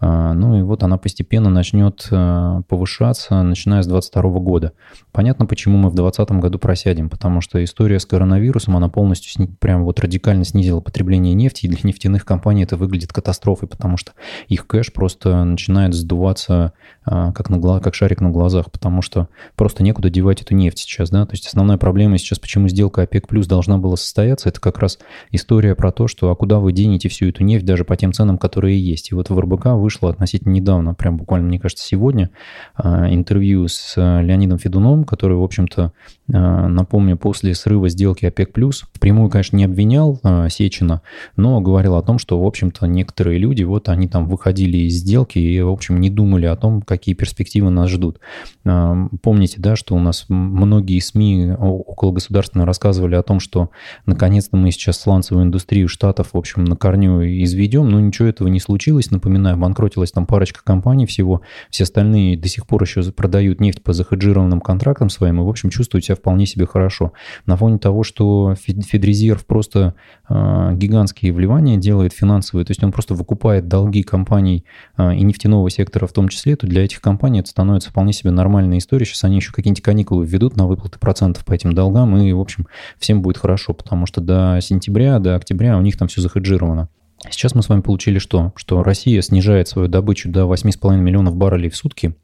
ну 0.00 0.58
и 0.58 0.62
вот 0.62 0.82
она 0.82 0.96
постепенно 0.96 1.50
начнет 1.50 2.08
а, 2.10 2.62
повышаться, 2.62 3.42
начиная 3.42 3.82
с 3.82 3.86
2022 3.86 4.40
года. 4.40 4.72
Понятно, 5.12 5.46
почему 5.46 5.76
мы 5.76 5.90
в 5.90 5.94
2020 5.94 6.30
году 6.40 6.58
просядем, 6.58 7.10
потому 7.10 7.40
что 7.40 7.62
история 7.62 8.00
с 8.00 8.06
коронавирусом, 8.06 8.76
она 8.76 8.88
полностью 8.88 9.30
сни, 9.30 9.46
прям 9.46 9.84
вот 9.84 10.00
радикально 10.00 10.44
снизила 10.44 10.80
потребление 10.80 11.34
нефти, 11.34 11.66
и 11.66 11.68
для 11.68 11.78
нефтяных 11.82 12.24
компаний 12.24 12.62
это 12.62 12.76
выглядит 12.76 13.12
катастрофой, 13.12 13.68
потому 13.68 13.96
что 13.96 14.12
их 14.48 14.66
кэш 14.66 14.92
просто 14.92 15.44
начинает 15.44 15.92
сдуваться 15.92 16.72
а, 17.04 17.32
как, 17.32 17.50
на, 17.50 17.80
как 17.80 17.94
шарик 17.94 18.20
на 18.20 18.30
глазах, 18.30 18.70
потому 18.72 19.02
что 19.02 19.28
просто 19.54 19.82
некуда 19.82 20.08
девать 20.08 20.40
эту 20.40 20.54
нефть 20.54 20.78
сейчас, 20.78 21.10
да, 21.10 21.26
то 21.26 21.32
есть 21.32 21.46
основная 21.46 21.76
проблема 21.76 22.16
сейчас, 22.16 22.38
почему 22.38 22.68
сделка 22.68 23.02
ОПЕК 23.02 23.28
плюс 23.28 23.46
должна 23.46 23.76
была 23.76 23.96
состояться, 23.96 24.48
это 24.48 24.60
как 24.60 24.78
раз 24.78 24.98
история 25.30 25.74
про 25.74 25.92
то, 25.92 26.08
что 26.08 26.30
а 26.30 26.36
куда 26.36 26.58
вы 26.58 26.72
денете 26.72 27.08
всю 27.08 27.28
эту 27.28 27.44
нефть 27.44 27.66
даже 27.66 27.84
по 27.84 27.96
тем 27.96 28.12
ценам, 28.12 28.38
которые 28.38 28.80
есть. 28.80 29.10
И 29.10 29.14
вот 29.14 29.28
в 29.28 29.38
РБК 29.38 29.66
вы 29.66 29.89
вышло 29.90 30.08
относительно 30.08 30.52
недавно, 30.52 30.94
прям 30.94 31.16
буквально, 31.16 31.48
мне 31.48 31.58
кажется, 31.58 31.84
сегодня, 31.84 32.30
а, 32.76 33.12
интервью 33.12 33.66
с 33.66 33.94
а, 33.96 34.20
Леонидом 34.22 34.58
Федуном, 34.58 35.04
который, 35.04 35.36
в 35.36 35.42
общем-то, 35.42 35.92
напомню, 36.32 37.16
после 37.16 37.54
срыва 37.54 37.88
сделки 37.88 38.26
ОПЕК+, 38.26 38.50
впрямую, 38.92 39.30
конечно, 39.30 39.56
не 39.56 39.64
обвинял 39.64 40.20
Сечина, 40.48 41.02
но 41.36 41.60
говорил 41.60 41.96
о 41.96 42.02
том, 42.02 42.18
что, 42.18 42.40
в 42.40 42.46
общем-то, 42.46 42.86
некоторые 42.86 43.38
люди, 43.38 43.62
вот 43.64 43.88
они 43.88 44.06
там 44.06 44.28
выходили 44.28 44.76
из 44.78 44.98
сделки 44.98 45.38
и, 45.38 45.60
в 45.60 45.70
общем, 45.70 45.98
не 45.98 46.10
думали 46.10 46.46
о 46.46 46.54
том, 46.54 46.82
какие 46.82 47.16
перспективы 47.16 47.70
нас 47.70 47.90
ждут. 47.90 48.20
Помните, 48.62 49.56
да, 49.58 49.74
что 49.74 49.96
у 49.96 49.98
нас 49.98 50.26
многие 50.28 51.00
СМИ 51.00 51.52
около 51.58 52.12
государственного 52.12 52.66
рассказывали 52.66 53.16
о 53.16 53.22
том, 53.22 53.40
что 53.40 53.70
наконец-то 54.06 54.56
мы 54.56 54.70
сейчас 54.70 55.00
сланцевую 55.00 55.46
индустрию 55.46 55.88
штатов, 55.88 56.28
в 56.32 56.38
общем, 56.38 56.64
на 56.64 56.76
корню 56.76 57.22
изведем, 57.42 57.88
но 57.88 57.98
ничего 57.98 58.28
этого 58.28 58.48
не 58.48 58.60
случилось. 58.60 59.10
Напоминаю, 59.10 59.56
банк 59.56 59.80
обанкротилась 59.80 60.12
там 60.12 60.26
парочка 60.26 60.60
компаний 60.62 61.06
всего, 61.06 61.42
все 61.70 61.84
остальные 61.84 62.36
до 62.36 62.48
сих 62.48 62.66
пор 62.66 62.82
еще 62.82 63.02
продают 63.12 63.60
нефть 63.60 63.82
по 63.82 63.92
захеджированным 63.92 64.60
контрактам 64.60 65.08
своим 65.08 65.40
и, 65.40 65.44
в 65.44 65.48
общем, 65.48 65.70
чувствуют 65.70 66.04
себя 66.04 66.16
вполне 66.20 66.46
себе 66.46 66.66
хорошо. 66.66 67.12
На 67.46 67.56
фоне 67.56 67.78
того, 67.78 68.02
что 68.02 68.54
Федрезерв 68.54 69.44
просто 69.46 69.94
э, 70.28 70.70
гигантские 70.74 71.32
вливания 71.32 71.76
делает 71.76 72.12
финансовые, 72.12 72.64
то 72.64 72.70
есть 72.70 72.82
он 72.84 72.92
просто 72.92 73.14
выкупает 73.14 73.68
долги 73.68 74.02
компаний 74.02 74.64
э, 74.96 75.14
и 75.16 75.22
нефтяного 75.22 75.68
сектора 75.70 76.06
в 76.06 76.12
том 76.12 76.28
числе, 76.28 76.56
то 76.56 76.66
для 76.66 76.84
этих 76.84 77.00
компаний 77.00 77.40
это 77.40 77.50
становится 77.50 77.90
вполне 77.90 78.12
себе 78.12 78.30
нормальная 78.30 78.78
история. 78.78 79.04
Сейчас 79.04 79.24
они 79.24 79.36
еще 79.36 79.52
какие-нибудь 79.52 79.82
каникулы 79.82 80.24
введут 80.24 80.56
на 80.56 80.66
выплаты 80.66 80.98
процентов 80.98 81.44
по 81.44 81.52
этим 81.52 81.72
долгам, 81.72 82.16
и, 82.16 82.32
в 82.32 82.40
общем, 82.40 82.66
всем 82.98 83.22
будет 83.22 83.38
хорошо, 83.38 83.74
потому 83.74 84.06
что 84.06 84.20
до 84.20 84.58
сентября, 84.60 85.18
до 85.18 85.34
октября 85.34 85.76
у 85.78 85.82
них 85.82 85.96
там 85.96 86.08
все 86.08 86.20
захеджировано. 86.20 86.88
Сейчас 87.28 87.54
мы 87.54 87.62
с 87.62 87.68
вами 87.68 87.82
получили 87.82 88.18
что? 88.18 88.52
Что 88.56 88.82
Россия 88.82 89.20
снижает 89.20 89.68
свою 89.68 89.88
добычу 89.88 90.30
до 90.30 90.44
8,5 90.44 90.96
миллионов 90.96 91.36
баррелей 91.36 91.68
в 91.68 91.76
сутки, 91.76 92.16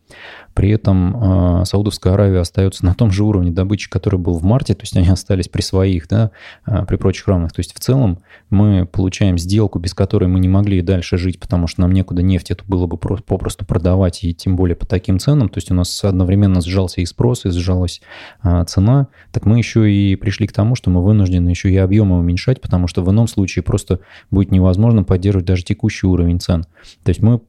при 0.57 0.71
этом 0.71 1.61
э, 1.61 1.65
Саудовская 1.67 2.15
Аравия 2.15 2.41
остается 2.41 2.85
на 2.87 2.95
том 2.95 3.11
же 3.11 3.25
уровне 3.25 3.51
добычи, 3.51 3.91
который 3.91 4.19
был 4.19 4.39
в 4.39 4.43
марте, 4.43 4.75
то 4.75 4.83
есть 4.83 4.97
они 4.97 5.09
остались 5.09 5.49
при 5.49 5.61
своих, 5.61 6.09
да, 6.09 6.31
э, 6.67 6.87
при 6.87 6.97
прочих 6.97 7.29
равных. 7.29 7.53
То 7.53 7.61
есть 7.61 7.75
в 7.75 7.79
целом 7.79 8.21
мы 8.49 8.87
получаем 8.87 9.37
сделку, 9.37 9.79
без 9.79 9.93
которой 9.93 10.29
мы 10.29 10.41
не 10.41 10.49
могли 10.49 10.81
дальше 10.81 11.19
жить, 11.19 11.39
потому 11.39 11.67
что 11.67 11.83
нам 11.83 11.93
некуда 11.93 12.23
нефть 12.23 12.51
эту 12.51 12.65
было 12.67 12.87
бы 12.87 12.97
попросту 12.97 13.67
продавать, 13.67 14.25
и 14.25 14.33
тем 14.33 14.57
более 14.57 14.77
по 14.77 14.87
таким 14.87 15.19
ценам. 15.19 15.51
То 15.51 15.59
есть 15.59 15.71
у 15.71 15.75
нас 15.75 16.03
одновременно 16.03 16.63
сжался 16.63 17.03
и 17.03 17.07
спрос, 17.07 17.45
и 17.45 17.51
сжалась 17.51 18.01
э, 18.43 18.65
цена. 18.67 19.09
Так 19.33 19.45
мы 19.45 19.59
еще 19.59 19.93
и 19.93 20.17
пришли 20.17 20.47
к 20.47 20.53
тому, 20.53 20.75
что 20.75 20.89
мы 20.89 21.05
вынуждены 21.05 21.51
еще 21.51 21.71
и 21.71 21.77
объемы 21.77 22.19
уменьшать, 22.19 22.63
потому 22.63 22.89
что 22.89 23.03
в 23.03 23.11
ином 23.11 23.29
случае 23.29 23.63
просто 23.63 24.01
будет 24.31 24.51
невозможно 24.53 25.05
поддерживать 25.05 25.47
даже 25.47 25.65
текущий 25.65 26.07
уровень 26.07 26.41
цен. 26.41 26.65
То 27.05 27.11
есть 27.11 27.21
мы 27.21 27.41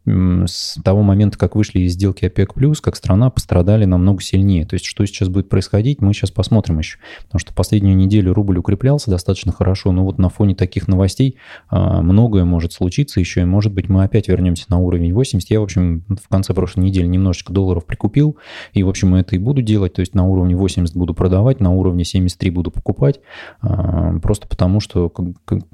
с 0.46 0.78
того 0.84 1.04
момента, 1.04 1.38
как 1.38 1.56
вышли 1.56 1.80
из 1.80 1.94
сделки 1.94 2.26
ОПЕК+, 2.26 2.47
как 2.82 2.96
страна 2.96 3.30
пострадали 3.30 3.86
намного 3.86 4.22
сильнее. 4.22 4.66
То 4.66 4.76
есть 4.76 4.86
что 4.86 5.06
сейчас 5.06 5.30
будет 5.30 5.50
происходить, 5.50 6.02
мы 6.02 6.14
сейчас 6.14 6.32
посмотрим 6.32 6.80
еще. 6.80 6.98
Потому 7.24 7.40
что 7.40 7.54
последнюю 7.54 7.96
неделю 7.96 8.34
рубль 8.34 8.58
укреплялся 8.58 9.10
достаточно 9.10 9.52
хорошо, 9.52 9.92
но 9.92 10.04
вот 10.04 10.18
на 10.18 10.30
фоне 10.30 10.56
таких 10.56 10.88
новостей 10.88 11.38
а, 11.70 12.02
многое 12.02 12.46
может 12.46 12.74
случиться 12.74 13.20
еще, 13.20 13.42
и 13.42 13.46
может 13.46 13.74
быть 13.74 13.90
мы 13.90 14.04
опять 14.04 14.28
вернемся 14.28 14.66
на 14.70 14.78
уровень 14.78 15.14
80. 15.14 15.50
Я, 15.50 15.60
в 15.60 15.64
общем, 15.64 16.04
в 16.08 16.28
конце 16.30 16.54
прошлой 16.54 16.86
недели 16.86 17.06
немножечко 17.06 17.54
долларов 17.54 17.86
прикупил, 17.86 18.38
и, 18.74 18.84
в 18.84 18.90
общем, 18.90 19.16
это 19.16 19.36
и 19.36 19.40
буду 19.40 19.62
делать, 19.62 19.94
то 19.94 20.02
есть 20.02 20.14
на 20.14 20.26
уровне 20.26 20.56
80 20.56 20.96
буду 20.96 21.14
продавать, 21.14 21.60
на 21.60 21.72
уровне 21.72 22.04
73 22.04 22.50
буду 22.52 22.72
покупать, 22.72 23.20
а, 23.62 24.20
просто 24.20 24.48
потому 24.48 24.80
что 24.80 25.12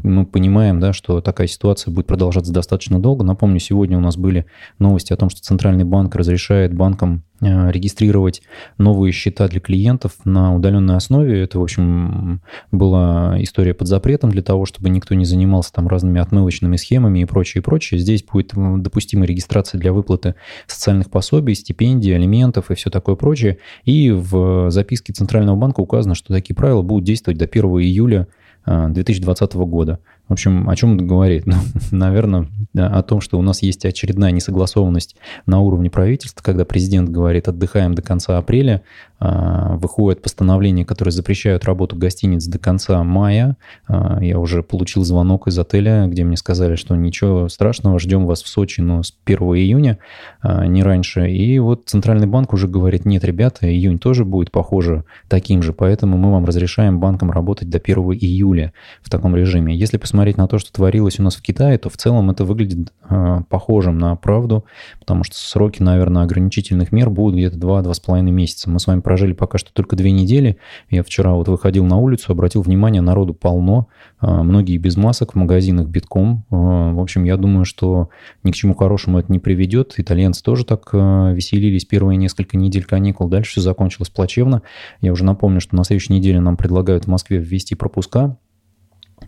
мы 0.04 0.26
понимаем, 0.26 0.80
да, 0.80 0.94
что 0.94 1.22
такая 1.22 1.48
ситуация 1.48 1.92
будет 1.92 2.08
продолжаться 2.08 2.54
достаточно 2.54 3.00
долго. 3.00 3.24
Напомню, 3.24 3.60
сегодня 3.60 3.98
у 3.98 4.02
нас 4.02 4.18
были 4.18 4.46
новости 4.80 5.14
о 5.14 5.18
том, 5.18 5.30
что 5.30 5.42
Центральный 5.42 5.84
банк 5.84 6.16
разрешает 6.16 6.63
банкам 6.72 7.24
Э, 7.44 7.72
регистрировать 7.72 8.42
новые 8.78 9.12
счета 9.12 9.48
для 9.48 9.60
клиентов 9.60 10.14
на 10.24 10.56
удаленной 10.56 10.96
основе. 10.96 11.42
Это, 11.42 11.60
в 11.60 11.64
общем, 11.64 12.42
была 12.72 13.36
история 13.42 13.74
под 13.74 13.88
запретом 13.88 14.30
для 14.30 14.42
того, 14.42 14.66
чтобы 14.66 14.90
никто 14.90 15.14
не 15.14 15.26
занимался 15.26 15.74
там 15.74 15.88
разными 15.88 16.22
отмывочными 16.22 16.78
схемами 16.78 17.20
и 17.20 17.26
прочее, 17.26 17.62
и 17.62 17.64
прочее. 17.64 18.00
Здесь 18.00 18.24
будет 18.24 18.54
допустима 18.54 19.26
регистрация 19.26 19.80
для 19.80 19.92
выплаты 19.92 20.36
социальных 20.68 21.10
пособий, 21.10 21.56
стипендий, 21.56 22.16
алиментов 22.16 22.72
и 22.72 22.76
все 22.76 22.90
такое 22.90 23.16
прочее. 23.16 23.58
И 23.84 24.12
в 24.12 24.70
записке 24.72 25.12
Центрального 25.12 25.58
банка 25.58 25.82
указано, 25.82 26.16
что 26.16 26.34
такие 26.34 26.56
правила 26.56 26.82
будут 26.82 27.04
действовать 27.04 27.40
до 27.40 27.46
1 27.46 27.66
июля 27.82 28.28
2020 28.66 29.56
э, 29.56 29.58
года. 29.66 30.00
В 30.28 30.34
общем, 30.34 30.70
о 30.70 30.76
чем 30.76 30.96
это 30.96 31.04
говорит? 31.04 31.46
Ну, 31.54 31.58
наверное, 31.92 32.48
о 32.76 33.04
том, 33.04 33.22
что 33.22 33.38
у 33.38 33.42
нас 33.42 33.62
есть 33.62 33.86
очередная 33.86 34.32
несогласованность 34.32 35.16
на 35.46 35.60
уровне 35.60 35.90
правительства, 35.90 36.42
когда 36.42 36.66
президент 36.66 37.10
говорит, 37.10 37.48
отдыхаем 37.48 37.94
до 37.94 38.02
конца 38.02 38.38
апреля, 38.38 38.82
а, 39.20 39.76
выходит 39.76 40.22
постановление, 40.22 40.86
которое 40.86 41.12
запрещает 41.12 41.66
работу 41.66 41.96
гостиниц 41.96 42.46
до 42.46 42.58
конца 42.58 43.04
мая. 43.04 43.58
А, 43.88 44.18
я 44.22 44.40
уже 44.40 44.64
получил 44.64 45.04
звонок 45.04 45.48
из 45.48 45.60
отеля, 45.60 46.08
где 46.08 46.24
мне 46.24 46.38
сказали, 46.38 46.76
что 46.76 46.96
ничего 46.96 47.48
страшного, 47.48 48.00
ждем 48.00 48.26
вас 48.26 48.42
в 48.42 48.48
Сочи, 48.48 48.82
но 48.82 49.04
с 49.04 49.14
1 49.26 49.38
июня, 49.56 50.00
а, 50.42 50.66
не 50.66 50.84
раньше. 50.84 51.30
И 51.30 51.60
вот 51.60 51.84
Центральный 51.86 52.28
банк 52.28 52.54
уже 52.54 52.68
говорит, 52.68 53.06
нет, 53.06 53.24
ребята, 53.24 53.68
июнь 53.72 54.00
тоже 54.00 54.26
будет, 54.26 54.52
похоже, 54.52 55.04
таким 55.28 55.62
же, 55.62 55.74
поэтому 55.74 56.18
мы 56.18 56.32
вам 56.32 56.46
разрешаем 56.46 57.00
банкам 57.00 57.30
работать 57.30 57.70
до 57.70 57.78
1 57.78 57.98
июля 58.14 58.74
в 59.02 59.10
таком 59.10 59.36
режиме. 59.36 59.76
Если 59.76 59.98
посмотреть 59.98 60.13
посмотреть 60.14 60.38
на 60.38 60.48
то, 60.48 60.60
что 60.60 60.72
творилось 60.72 61.20
у 61.20 61.24
нас 61.24 61.36
в 61.36 61.42
Китае, 61.42 61.80
то 61.80 61.90
в 61.90 61.98
целом 61.98 62.30
это 62.30 62.46
выглядит 62.46 62.94
э, 63.10 63.42
похожим 63.50 63.98
на 63.98 64.16
правду, 64.16 64.64
потому 65.00 65.24
что 65.24 65.36
сроки, 65.36 65.82
наверное, 65.82 66.22
ограничительных 66.22 66.92
мер 66.92 67.10
будут 67.10 67.36
где-то 67.36 67.58
2-2,5 67.58 68.22
месяца. 68.22 68.70
Мы 68.70 68.80
с 68.80 68.86
вами 68.86 69.02
прожили 69.02 69.34
пока 69.34 69.58
что 69.58 69.74
только 69.74 69.96
две 69.96 70.12
недели. 70.12 70.58
Я 70.92 71.02
вчера 71.02 71.32
вот 71.34 71.48
выходил 71.48 71.84
на 71.86 71.98
улицу, 71.98 72.32
обратил 72.32 72.62
внимание, 72.62 73.02
народу 73.02 73.34
полно, 73.34 73.88
э, 74.22 74.28
многие 74.28 74.78
без 74.78 74.98
масок, 74.98 75.34
в 75.34 75.36
магазинах 75.36 75.88
битком. 75.88 76.46
Э, 76.52 76.94
в 76.94 77.02
общем, 77.02 77.24
я 77.24 77.36
думаю, 77.36 77.66
что 77.66 78.10
ни 78.44 78.52
к 78.52 78.56
чему 78.56 78.76
хорошему 78.76 79.18
это 79.18 79.32
не 79.32 79.40
приведет. 79.40 79.96
Итальянцы 79.98 80.44
тоже 80.44 80.64
так 80.64 80.90
э, 80.94 81.34
веселились 81.34 81.86
первые 81.86 82.18
несколько 82.18 82.56
недель 82.56 82.84
каникул. 82.84 83.30
Дальше 83.30 83.54
все 83.54 83.62
закончилось 83.62 84.12
плачевно. 84.12 84.62
Я 85.02 85.12
уже 85.12 85.26
напомню, 85.26 85.60
что 85.60 85.76
на 85.76 85.84
следующей 85.84 86.14
неделе 86.14 86.40
нам 86.40 86.56
предлагают 86.56 87.06
в 87.06 87.08
Москве 87.08 87.40
ввести 87.40 87.74
пропуска 87.74 88.38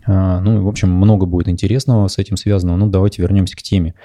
ну, 0.07 0.63
в 0.63 0.67
общем, 0.67 0.91
много 0.91 1.25
будет 1.25 1.47
интересного 1.47 2.07
с 2.07 2.17
этим 2.17 2.38
связанного. 2.38 2.77
Ну, 2.77 2.88
давайте 2.88 3.21
вернемся 3.21 3.55
к 3.55 3.62
теме. 3.62 3.95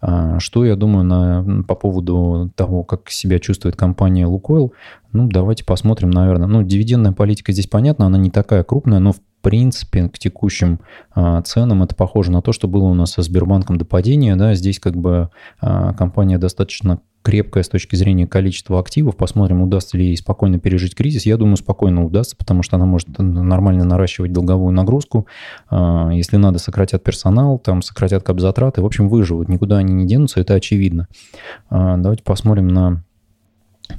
А, 0.00 0.38
что 0.38 0.64
я 0.64 0.76
думаю 0.76 1.04
на, 1.04 1.64
по 1.64 1.74
поводу 1.74 2.50
того, 2.54 2.84
как 2.84 3.10
себя 3.10 3.38
чувствует 3.38 3.76
компания 3.76 4.26
Лукойл? 4.26 4.72
Ну, 5.12 5.28
давайте 5.28 5.64
посмотрим, 5.64 6.10
наверное. 6.10 6.46
Ну, 6.46 6.62
дивидендная 6.62 7.12
политика 7.12 7.52
здесь 7.52 7.66
понятна, 7.66 8.06
она 8.06 8.18
не 8.18 8.30
такая 8.30 8.62
крупная, 8.62 8.98
но 8.98 9.12
в 9.12 9.20
принципе, 9.40 10.08
к 10.08 10.18
текущим 10.18 10.80
а, 11.14 11.40
ценам 11.42 11.82
это 11.82 11.94
похоже 11.94 12.32
на 12.32 12.42
то, 12.42 12.52
что 12.52 12.68
было 12.68 12.84
у 12.84 12.94
нас 12.94 13.12
со 13.12 13.22
Сбербанком 13.22 13.78
до 13.78 13.84
падения. 13.84 14.36
Да, 14.36 14.54
здесь 14.54 14.80
как 14.80 14.96
бы 14.96 15.30
а, 15.60 15.94
компания 15.94 16.38
достаточно 16.38 17.00
крепкая 17.22 17.62
с 17.62 17.68
точки 17.68 17.96
зрения 17.96 18.26
количества 18.26 18.78
активов. 18.78 19.16
Посмотрим, 19.16 19.62
удастся 19.62 19.96
ли 19.98 20.06
ей 20.06 20.16
спокойно 20.16 20.58
пережить 20.58 20.94
кризис. 20.94 21.26
Я 21.26 21.36
думаю, 21.36 21.56
спокойно 21.56 22.04
удастся, 22.04 22.36
потому 22.36 22.62
что 22.62 22.76
она 22.76 22.86
может 22.86 23.08
нормально 23.18 23.84
наращивать 23.84 24.32
долговую 24.32 24.72
нагрузку. 24.72 25.26
А, 25.68 26.10
если 26.12 26.36
надо, 26.36 26.58
сократят 26.58 27.02
персонал, 27.02 27.58
там 27.58 27.82
сократят 27.82 28.22
капзатраты. 28.22 28.82
В 28.82 28.86
общем, 28.86 29.08
выживут. 29.08 29.48
Никуда 29.48 29.78
они 29.78 29.92
не 29.92 30.06
денутся, 30.06 30.40
это 30.40 30.54
очевидно. 30.54 31.08
А, 31.70 31.96
давайте 31.96 32.22
посмотрим 32.22 32.68
на 32.68 33.04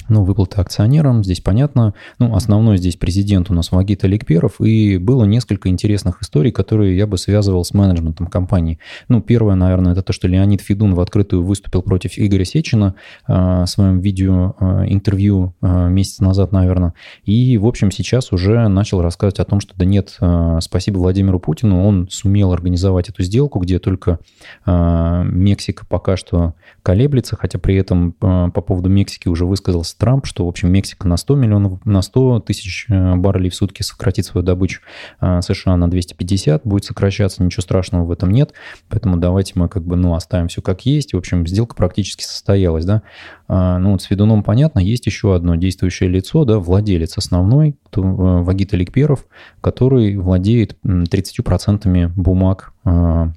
ну, 0.07 0.23
выплаты 0.23 0.59
акционерам, 0.59 1.23
здесь 1.23 1.41
понятно. 1.41 1.93
Ну, 2.17 2.35
основной 2.35 2.77
здесь 2.77 2.95
президент 2.95 3.49
у 3.49 3.53
нас 3.53 3.71
Вагит 3.71 4.03
Аликперов, 4.03 4.59
и 4.59 4.97
было 4.97 5.23
несколько 5.23 5.69
интересных 5.69 6.21
историй, 6.21 6.51
которые 6.51 6.97
я 6.97 7.07
бы 7.07 7.17
связывал 7.17 7.63
с 7.63 7.73
менеджментом 7.73 8.27
компании. 8.27 8.79
Ну, 9.07 9.21
первое, 9.21 9.55
наверное, 9.55 9.93
это 9.93 10.01
то, 10.01 10.13
что 10.13 10.27
Леонид 10.27 10.61
Федун 10.61 10.95
в 10.95 10.99
открытую 10.99 11.43
выступил 11.43 11.81
против 11.81 12.13
Игоря 12.17 12.45
Сечина 12.45 12.95
э, 13.27 13.33
в 13.33 13.67
своем 13.67 13.99
видео 13.99 14.55
э, 14.59 14.85
интервью 14.87 15.53
э, 15.61 15.89
месяц 15.89 16.19
назад, 16.19 16.51
наверное, 16.51 16.93
и, 17.23 17.57
в 17.57 17.65
общем, 17.65 17.91
сейчас 17.91 18.31
уже 18.31 18.67
начал 18.67 19.01
рассказывать 19.01 19.39
о 19.39 19.45
том, 19.45 19.59
что 19.59 19.75
да 19.77 19.85
нет, 19.85 20.17
спасибо 20.61 20.97
Владимиру 20.97 21.39
Путину, 21.39 21.85
он 21.85 22.07
сумел 22.09 22.51
организовать 22.51 23.09
эту 23.09 23.23
сделку, 23.23 23.59
где 23.59 23.79
только 23.79 24.19
Мексика 24.65 25.85
пока 25.85 26.17
что 26.17 26.53
колеблется, 26.83 27.35
хотя 27.35 27.59
при 27.59 27.75
этом 27.75 28.13
по 28.13 28.49
поводу 28.49 28.89
Мексики 28.89 29.27
уже 29.27 29.45
высказал 29.45 29.78
высказался 29.79 29.97
Трамп, 29.97 30.25
что, 30.25 30.45
в 30.45 30.49
общем, 30.49 30.71
Мексика 30.71 31.07
на 31.07 31.17
100 31.17 31.35
миллионов, 31.35 31.85
на 31.85 32.01
100 32.01 32.41
тысяч 32.41 32.85
э, 32.89 33.15
баррелей 33.15 33.49
в 33.49 33.55
сутки 33.55 33.81
сократит 33.81 34.25
свою 34.25 34.45
добычу, 34.45 34.81
а 35.19 35.41
США 35.41 35.75
на 35.77 35.89
250 35.89 36.61
будет 36.65 36.85
сокращаться, 36.85 37.43
ничего 37.43 37.61
страшного 37.61 38.05
в 38.05 38.11
этом 38.11 38.31
нет, 38.31 38.53
поэтому 38.89 39.17
давайте 39.17 39.53
мы 39.55 39.69
как 39.69 39.83
бы, 39.83 39.95
ну, 39.95 40.13
оставим 40.13 40.47
все 40.47 40.61
как 40.61 40.85
есть. 40.85 41.13
В 41.13 41.17
общем, 41.17 41.47
сделка 41.47 41.75
практически 41.75 42.23
состоялась, 42.23 42.85
да. 42.85 43.01
А, 43.47 43.79
ну, 43.79 43.97
с 43.97 44.03
Федуном 44.03 44.43
понятно, 44.43 44.79
есть 44.79 45.05
еще 45.05 45.35
одно 45.35 45.55
действующее 45.55 46.09
лицо, 46.09 46.45
да, 46.45 46.59
владелец 46.59 47.17
основной, 47.17 47.75
кто, 47.85 48.03
э, 48.03 48.43
Вагит 48.43 48.73
Аликперов, 48.73 49.25
который 49.61 50.15
владеет 50.17 50.77
30% 50.83 52.11
бумаг 52.15 52.73
а, 52.83 53.31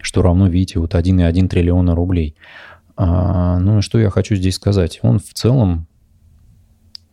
что 0.00 0.22
равно, 0.22 0.48
видите, 0.48 0.80
вот 0.80 0.94
1,1 0.94 1.48
триллиона 1.48 1.94
рублей. 1.94 2.34
А, 3.04 3.58
ну 3.58 3.82
что 3.82 3.98
я 3.98 4.10
хочу 4.10 4.36
здесь 4.36 4.54
сказать? 4.54 5.00
Он 5.02 5.18
в 5.18 5.34
целом 5.34 5.88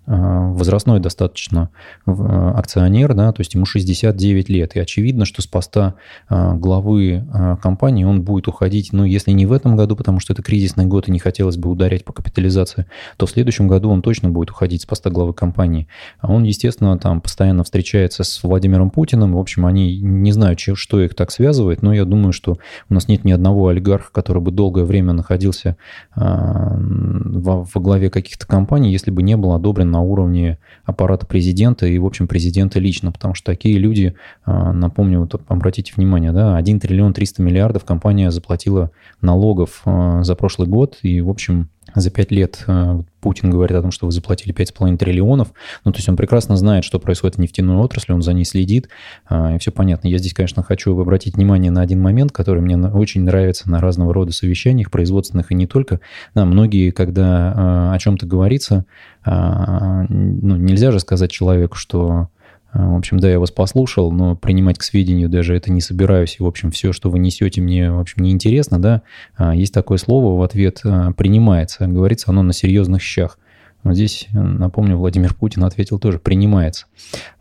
возрастной 0.10 1.00
достаточно 1.00 1.70
а, 2.06 2.54
акционер, 2.58 3.14
да, 3.14 3.32
то 3.32 3.42
есть 3.42 3.54
ему 3.54 3.66
69 3.66 4.50
лет. 4.50 4.76
И 4.76 4.80
очевидно, 4.80 5.26
что 5.26 5.42
с 5.42 5.48
поста 5.48 5.96
а, 6.28 6.56
главы 6.56 7.28
компании 7.62 8.04
он 8.06 8.24
будет 8.24 8.48
уходить, 8.48 8.92
ну, 8.92 9.04
если 9.04 9.32
не 9.32 9.46
в 9.46 9.54
этом 9.54 9.76
году, 9.76 9.96
потому 9.96 10.20
что 10.20 10.34
это 10.34 10.42
кризисный 10.42 10.86
год 10.86 11.08
и 11.08 11.12
не 11.12 11.20
хотелось 11.20 11.58
бы 11.58 11.70
ударять 11.70 12.06
по 12.06 12.14
капитализации, 12.14 12.88
то 13.18 13.28
в 13.28 13.32
следующем 13.32 13.68
году 13.68 13.90
он 13.90 14.02
точно 14.02 14.30
будет 14.30 14.50
уходить 14.50 14.82
с 14.82 14.86
поста 14.86 15.12
главы 15.12 15.34
компании. 15.34 15.88
А 16.20 16.32
он, 16.32 16.44
естественно, 16.44 16.98
там 16.98 17.22
постоянно 17.22 17.64
встречается 17.64 18.24
с 18.24 18.44
Владимиром 18.44 18.90
Путиным. 18.90 19.34
В 19.34 19.40
общем, 19.40 19.66
они 19.66 20.00
не 20.00 20.32
знают, 20.32 20.60
что 20.60 21.02
их 21.02 21.14
так 21.16 21.30
связывает, 21.32 21.84
но 21.84 21.94
я 21.94 22.06
думаю, 22.06 22.34
что 22.34 22.58
у 22.90 22.94
нас 22.94 23.08
нет 23.08 23.26
ни 23.26 23.32
одного 23.32 23.68
олигарха, 23.68 24.12
который 24.12 24.42
бы 24.42 24.52
долгое 24.52 24.86
время 24.86 25.14
находился 25.14 25.78
во 26.16 27.66
главе 27.76 28.10
каких-то 28.10 28.48
компаний, 28.48 28.92
если 28.92 29.12
бы 29.12 29.22
не 29.22 29.38
был 29.38 29.54
одобрен 29.54 29.92
на 30.00 30.04
уровне 30.04 30.58
аппарата 30.86 31.26
президента 31.26 31.86
и, 31.86 31.98
в 32.00 32.06
общем, 32.06 32.28
президента 32.28 32.80
лично, 32.80 33.12
потому 33.12 33.34
что 33.34 33.52
такие 33.52 33.78
люди, 33.78 34.16
напомню, 34.46 35.20
вот 35.20 35.42
обратите 35.48 35.94
внимание, 35.96 36.32
да, 36.32 36.56
1 36.56 36.80
триллион 36.80 37.14
300 37.14 37.42
миллиардов 37.42 37.84
компания 37.86 38.32
заплатила 38.32 38.92
налогов 39.22 39.84
за 39.86 40.36
прошлый 40.36 40.68
год, 40.68 40.98
и, 41.04 41.22
в 41.22 41.30
общем, 41.30 41.70
за 41.96 42.10
пять 42.10 42.32
лет 42.32 42.64
э, 42.68 43.02
Путин 43.22 43.50
говорит 43.50 43.78
о 43.78 43.82
том, 43.82 43.92
что 43.92 44.06
вы 44.06 44.12
заплатили 44.12 44.54
5,5 44.54 44.98
триллионов. 44.98 45.54
Ну, 45.84 45.92
то 45.92 45.98
есть 45.98 46.10
он 46.10 46.16
прекрасно 46.16 46.56
знает, 46.56 46.84
что 46.84 47.00
происходит 47.00 47.38
в 47.38 47.40
нефтяной 47.40 47.78
отрасли, 47.78 48.14
он 48.14 48.22
за 48.22 48.34
ней 48.34 48.46
следит, 48.46 48.90
э, 49.30 49.56
и 49.56 49.60
все 49.60 49.72
понятно. 49.72 50.08
Я 50.08 50.18
здесь, 50.18 50.34
конечно, 50.34 50.64
хочу 50.64 50.98
обратить 51.00 51.36
внимание 51.36 51.72
на 51.72 51.82
один 51.82 52.02
момент, 52.02 52.32
который 52.32 52.62
мне 52.62 52.78
очень 52.78 53.22
нравится 53.22 53.70
на 53.70 53.80
разного 53.80 54.14
рода 54.14 54.32
совещаниях, 54.32 54.92
производственных 54.92 55.52
и 55.52 55.56
не 55.56 55.68
только. 55.68 56.00
Да, 56.36 56.46
многие, 56.46 56.92
когда 56.92 57.92
э, 57.92 57.96
о 57.96 58.00
чем-то 58.00 58.26
говорится, 58.26 58.86
ну, 59.26 60.56
нельзя 60.56 60.92
же 60.92 61.00
сказать 61.02 61.30
человеку, 61.30 61.76
что 61.76 62.30
в 62.74 62.98
общем, 62.98 63.20
да, 63.20 63.30
я 63.30 63.40
вас 63.40 63.52
послушал, 63.52 64.12
но 64.12 64.36
принимать 64.36 64.78
к 64.78 64.84
сведению 64.84 65.28
даже 65.28 65.56
это 65.56 65.72
не 65.72 65.82
собираюсь. 65.82 66.38
И, 66.40 66.44
в 66.44 66.46
общем, 66.46 66.72
все, 66.72 66.94
что 66.94 67.10
вы 67.10 67.20
несете, 67.20 67.62
мне, 67.62 67.92
в 67.92 68.00
общем, 68.00 68.24
неинтересно, 68.24 68.80
да. 68.80 69.02
А, 69.36 69.56
есть 69.56 69.74
такое 69.74 69.98
слово 69.98 70.38
в 70.38 70.44
ответ 70.44 70.82
а, 70.84 71.12
«принимается». 71.14 71.88
Говорится 71.88 72.30
оно 72.30 72.44
на 72.44 72.54
серьезных 72.54 73.02
щах. 73.02 73.40
Вот 73.84 73.96
здесь, 73.96 74.28
напомню, 74.34 74.98
Владимир 74.98 75.34
Путин 75.34 75.64
ответил 75.64 76.00
тоже 76.00 76.20
«принимается». 76.20 76.86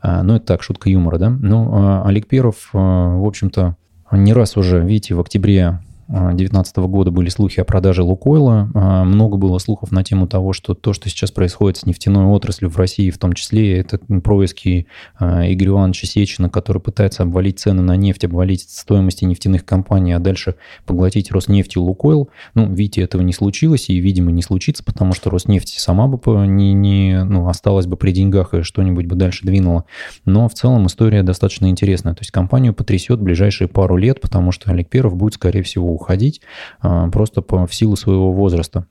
А, 0.00 0.22
ну, 0.22 0.36
это 0.36 0.46
так, 0.46 0.62
шутка 0.62 0.88
юмора, 0.88 1.18
да. 1.18 1.30
Ну, 1.30 2.04
Олег 2.06 2.26
Перов, 2.26 2.70
в 2.72 3.26
общем-то, 3.26 3.76
не 4.12 4.32
раз 4.32 4.56
уже, 4.56 4.80
видите, 4.80 5.14
в 5.14 5.20
октябре 5.20 5.80
2019 6.08 6.76
года 6.78 7.10
были 7.10 7.28
слухи 7.28 7.60
о 7.60 7.64
продаже 7.64 8.02
Лукойла. 8.02 8.70
А, 8.74 9.04
много 9.04 9.36
было 9.36 9.58
слухов 9.58 9.92
на 9.92 10.02
тему 10.02 10.26
того, 10.26 10.54
что 10.54 10.72
то, 10.72 10.94
что 10.94 11.10
сейчас 11.10 11.30
происходит 11.30 11.76
с 11.76 11.86
нефтяной 11.86 12.24
отраслью 12.24 12.70
в 12.70 12.78
России, 12.78 13.10
в 13.10 13.18
том 13.18 13.34
числе, 13.34 13.78
это 13.78 13.98
происки 14.22 14.86
а, 15.18 15.44
Игоря 15.52 15.72
Ивановича 15.72 16.06
Сечина, 16.06 16.48
который 16.48 16.80
пытается 16.80 17.24
обвалить 17.24 17.58
цены 17.58 17.82
на 17.82 17.94
нефть, 17.96 18.24
обвалить 18.24 18.62
стоимости 18.62 19.26
нефтяных 19.26 19.66
компаний, 19.66 20.12
а 20.12 20.18
дальше 20.18 20.54
поглотить 20.86 21.30
Роснефть 21.30 21.76
и 21.76 21.78
Лукойл. 21.78 22.30
Ну, 22.54 22.72
видите, 22.72 23.02
этого 23.02 23.20
не 23.20 23.34
случилось 23.34 23.90
и, 23.90 23.98
видимо, 23.98 24.30
не 24.30 24.40
случится, 24.40 24.82
потому 24.82 25.12
что 25.12 25.28
Роснефть 25.28 25.78
сама 25.78 26.06
бы 26.06 26.18
не, 26.46 26.72
не 26.72 27.22
ну, 27.22 27.48
осталась 27.48 27.86
бы 27.86 27.98
при 27.98 28.12
деньгах 28.12 28.54
и 28.54 28.62
что-нибудь 28.62 29.04
бы 29.04 29.14
дальше 29.14 29.44
двинула. 29.44 29.84
Но 30.24 30.48
в 30.48 30.54
целом 30.54 30.86
история 30.86 31.22
достаточно 31.22 31.66
интересная. 31.66 32.14
То 32.14 32.20
есть 32.22 32.30
компанию 32.30 32.72
потрясет 32.72 33.20
ближайшие 33.20 33.68
пару 33.68 33.96
лет, 33.96 34.22
потому 34.22 34.52
что 34.52 34.70
Олег 34.70 34.88
Перов 34.88 35.14
будет, 35.14 35.34
скорее 35.34 35.62
всего, 35.62 35.97
уходить 35.98 36.40
а, 36.80 37.08
просто 37.10 37.42
по, 37.42 37.66
в 37.66 37.74
силу 37.74 37.96
своего 37.96 38.32
возраста. 38.32 38.86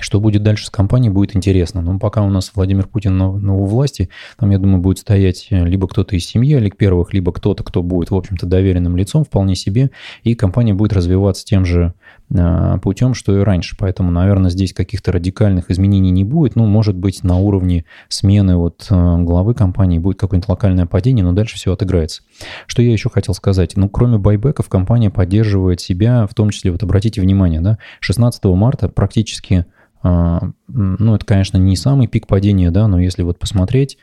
Что 0.00 0.20
будет 0.20 0.42
дальше 0.42 0.66
с 0.66 0.70
компанией, 0.70 1.12
будет 1.12 1.36
интересно. 1.36 1.82
Но 1.82 1.98
пока 1.98 2.22
у 2.22 2.30
нас 2.30 2.52
Владимир 2.54 2.86
Путин 2.86 3.18
на, 3.18 3.30
на 3.30 3.54
у 3.54 3.66
власти, 3.66 4.08
там, 4.38 4.50
я 4.50 4.58
думаю, 4.58 4.80
будет 4.80 4.98
стоять 4.98 5.48
либо 5.50 5.86
кто-то 5.86 6.16
из 6.16 6.24
семьи 6.26 6.54
Олег 6.54 6.78
Первых, 6.78 7.12
либо 7.12 7.30
кто-то, 7.30 7.62
кто 7.62 7.82
будет, 7.82 8.10
в 8.10 8.16
общем-то, 8.16 8.46
доверенным 8.46 8.96
лицом 8.96 9.22
вполне 9.24 9.54
себе, 9.54 9.90
и 10.22 10.34
компания 10.34 10.72
будет 10.72 10.94
развиваться 10.94 11.44
тем 11.44 11.66
же 11.66 11.92
э, 11.92 12.21
путем, 12.82 13.14
что 13.14 13.36
и 13.36 13.42
раньше. 13.42 13.76
Поэтому, 13.78 14.10
наверное, 14.10 14.50
здесь 14.50 14.72
каких-то 14.72 15.12
радикальных 15.12 15.70
изменений 15.70 16.10
не 16.10 16.24
будет. 16.24 16.56
Ну, 16.56 16.66
может 16.66 16.96
быть, 16.96 17.22
на 17.24 17.36
уровне 17.36 17.84
смены 18.08 18.56
вот 18.56 18.86
э, 18.90 19.16
главы 19.18 19.54
компании 19.54 19.98
будет 19.98 20.18
какое-нибудь 20.18 20.48
локальное 20.48 20.86
падение, 20.86 21.24
но 21.24 21.32
дальше 21.32 21.56
все 21.56 21.72
отыграется. 21.72 22.22
Что 22.66 22.82
я 22.82 22.92
еще 22.92 23.10
хотел 23.10 23.34
сказать? 23.34 23.76
Ну, 23.76 23.88
кроме 23.88 24.18
байбеков, 24.18 24.68
компания 24.68 25.10
поддерживает 25.10 25.80
себя, 25.80 26.26
в 26.26 26.34
том 26.34 26.50
числе, 26.50 26.72
вот 26.72 26.82
обратите 26.82 27.20
внимание, 27.20 27.60
да, 27.60 27.78
16 28.00 28.44
марта 28.44 28.88
практически 28.88 29.66
а, 30.02 30.50
ну, 30.68 31.14
это, 31.14 31.24
конечно, 31.24 31.58
не 31.58 31.76
самый 31.76 32.08
пик 32.08 32.26
падения, 32.26 32.70
да, 32.70 32.88
но 32.88 32.98
если 32.98 33.22
вот 33.22 33.38
посмотреть, 33.38 33.98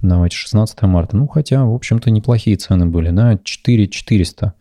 давайте 0.00 0.36
16 0.36 0.80
марта, 0.82 1.16
ну, 1.16 1.28
хотя, 1.28 1.64
в 1.64 1.74
общем-то, 1.74 2.10
неплохие 2.10 2.56
цены 2.56 2.86
были, 2.86 3.10
да, 3.10 3.38
4 3.42 3.88
400. 3.88 4.54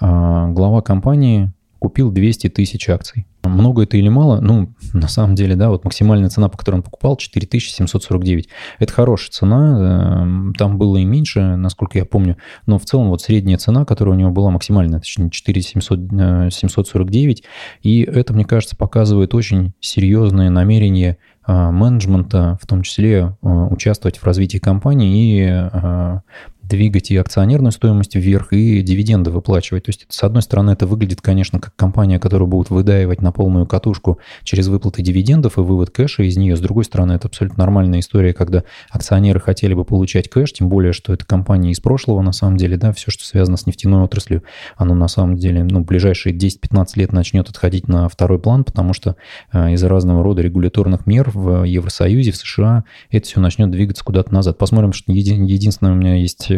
А, 0.00 0.48
глава 0.48 0.80
компании 0.80 1.52
купил 1.78 2.10
200 2.10 2.48
тысяч 2.48 2.88
акций. 2.88 3.26
Много 3.44 3.84
это 3.84 3.96
или 3.96 4.08
мало? 4.08 4.40
Ну, 4.40 4.74
на 4.92 5.08
самом 5.08 5.34
деле, 5.34 5.56
да, 5.56 5.70
вот 5.70 5.84
максимальная 5.84 6.28
цена, 6.28 6.48
по 6.48 6.58
которой 6.58 6.76
он 6.76 6.82
покупал, 6.82 7.16
4749. 7.16 8.48
Это 8.78 8.92
хорошая 8.92 9.30
цена, 9.30 10.22
эм, 10.22 10.54
там 10.54 10.78
было 10.78 10.96
и 10.96 11.04
меньше, 11.04 11.56
насколько 11.56 11.98
я 11.98 12.04
помню, 12.04 12.36
но 12.66 12.78
в 12.78 12.84
целом 12.84 13.08
вот 13.08 13.22
средняя 13.22 13.58
цена, 13.58 13.84
которая 13.84 14.14
у 14.14 14.18
него 14.18 14.30
была 14.30 14.50
максимальная, 14.50 15.00
точнее 15.00 15.30
4749, 15.30 17.40
э, 17.40 17.44
и 17.82 18.02
это, 18.02 18.34
мне 18.34 18.44
кажется, 18.44 18.76
показывает 18.76 19.34
очень 19.34 19.72
серьезные 19.80 20.50
намерения 20.50 21.18
э, 21.46 21.70
менеджмента, 21.70 22.58
в 22.60 22.66
том 22.66 22.82
числе 22.82 23.36
э, 23.42 23.48
участвовать 23.48 24.18
в 24.18 24.24
развитии 24.24 24.58
компании 24.58 25.38
и 25.38 26.20
двигать 26.68 27.10
и 27.10 27.16
акционерную 27.16 27.72
стоимость 27.72 28.14
вверх, 28.14 28.52
и 28.52 28.82
дивиденды 28.82 29.30
выплачивать. 29.30 29.84
То 29.84 29.88
есть, 29.90 30.06
с 30.08 30.22
одной 30.22 30.42
стороны, 30.42 30.72
это 30.72 30.86
выглядит, 30.86 31.20
конечно, 31.20 31.58
как 31.58 31.74
компания, 31.74 32.18
которая 32.18 32.48
будет 32.48 32.70
выдаивать 32.70 33.22
на 33.22 33.32
полную 33.32 33.66
катушку 33.66 34.18
через 34.44 34.68
выплаты 34.68 35.02
дивидендов 35.02 35.58
и 35.58 35.62
вывод 35.62 35.90
кэша 35.90 36.24
из 36.24 36.36
нее. 36.36 36.56
С 36.56 36.60
другой 36.60 36.84
стороны, 36.84 37.12
это 37.12 37.28
абсолютно 37.28 37.58
нормальная 37.64 38.00
история, 38.00 38.32
когда 38.32 38.64
акционеры 38.90 39.40
хотели 39.40 39.74
бы 39.74 39.84
получать 39.84 40.28
кэш, 40.28 40.52
тем 40.52 40.68
более, 40.68 40.92
что 40.92 41.12
это 41.12 41.24
компания 41.24 41.70
из 41.70 41.80
прошлого, 41.80 42.20
на 42.20 42.32
самом 42.32 42.56
деле, 42.58 42.76
да, 42.76 42.92
все, 42.92 43.10
что 43.10 43.24
связано 43.24 43.56
с 43.56 43.66
нефтяной 43.66 44.02
отраслью, 44.02 44.42
оно 44.76 44.94
на 44.94 45.08
самом 45.08 45.36
деле, 45.36 45.64
ну, 45.64 45.80
ближайшие 45.80 46.34
10-15 46.34 46.86
лет 46.96 47.12
начнет 47.12 47.48
отходить 47.48 47.88
на 47.88 48.08
второй 48.08 48.38
план, 48.38 48.64
потому 48.64 48.92
что 48.92 49.16
э, 49.52 49.72
из-за 49.72 49.88
разного 49.88 50.22
рода 50.22 50.42
регуляторных 50.42 51.06
мер 51.06 51.30
в 51.32 51.64
Евросоюзе, 51.64 52.32
в 52.32 52.36
США 52.36 52.84
это 53.10 53.26
все 53.26 53.40
начнет 53.40 53.70
двигаться 53.70 54.04
куда-то 54.04 54.32
назад. 54.32 54.58
Посмотрим, 54.58 54.92
что 54.92 55.12
еди- 55.12 55.34
единственное 55.34 55.92
у 55.92 55.96
меня 55.96 56.14
есть 56.14 56.50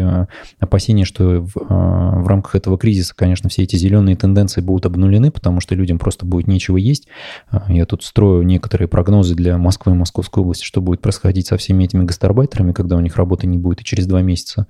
опасения, 0.59 1.05
что 1.05 1.41
в, 1.41 1.57
э, 1.57 2.21
в 2.21 2.27
рамках 2.27 2.55
этого 2.55 2.77
кризиса, 2.77 3.13
конечно, 3.15 3.49
все 3.49 3.63
эти 3.63 3.75
зеленые 3.75 4.15
тенденции 4.15 4.61
будут 4.61 4.85
обнулены, 4.85 5.31
потому 5.31 5.59
что 5.59 5.75
людям 5.75 5.99
просто 5.99 6.25
будет 6.25 6.47
нечего 6.47 6.77
есть. 6.77 7.07
Э, 7.51 7.59
я 7.69 7.85
тут 7.85 8.03
строю 8.03 8.43
некоторые 8.43 8.87
прогнозы 8.87 9.35
для 9.35 9.57
Москвы 9.57 9.93
и 9.93 9.95
Московской 9.95 10.43
области, 10.43 10.63
что 10.63 10.81
будет 10.81 11.01
происходить 11.01 11.47
со 11.47 11.57
всеми 11.57 11.85
этими 11.85 12.03
гастарбайтерами, 12.03 12.71
когда 12.71 12.95
у 12.95 12.99
них 12.99 13.15
работы 13.15 13.47
не 13.47 13.57
будет 13.57 13.81
и 13.81 13.83
через 13.83 14.07
два 14.07 14.21
месяца, 14.21 14.67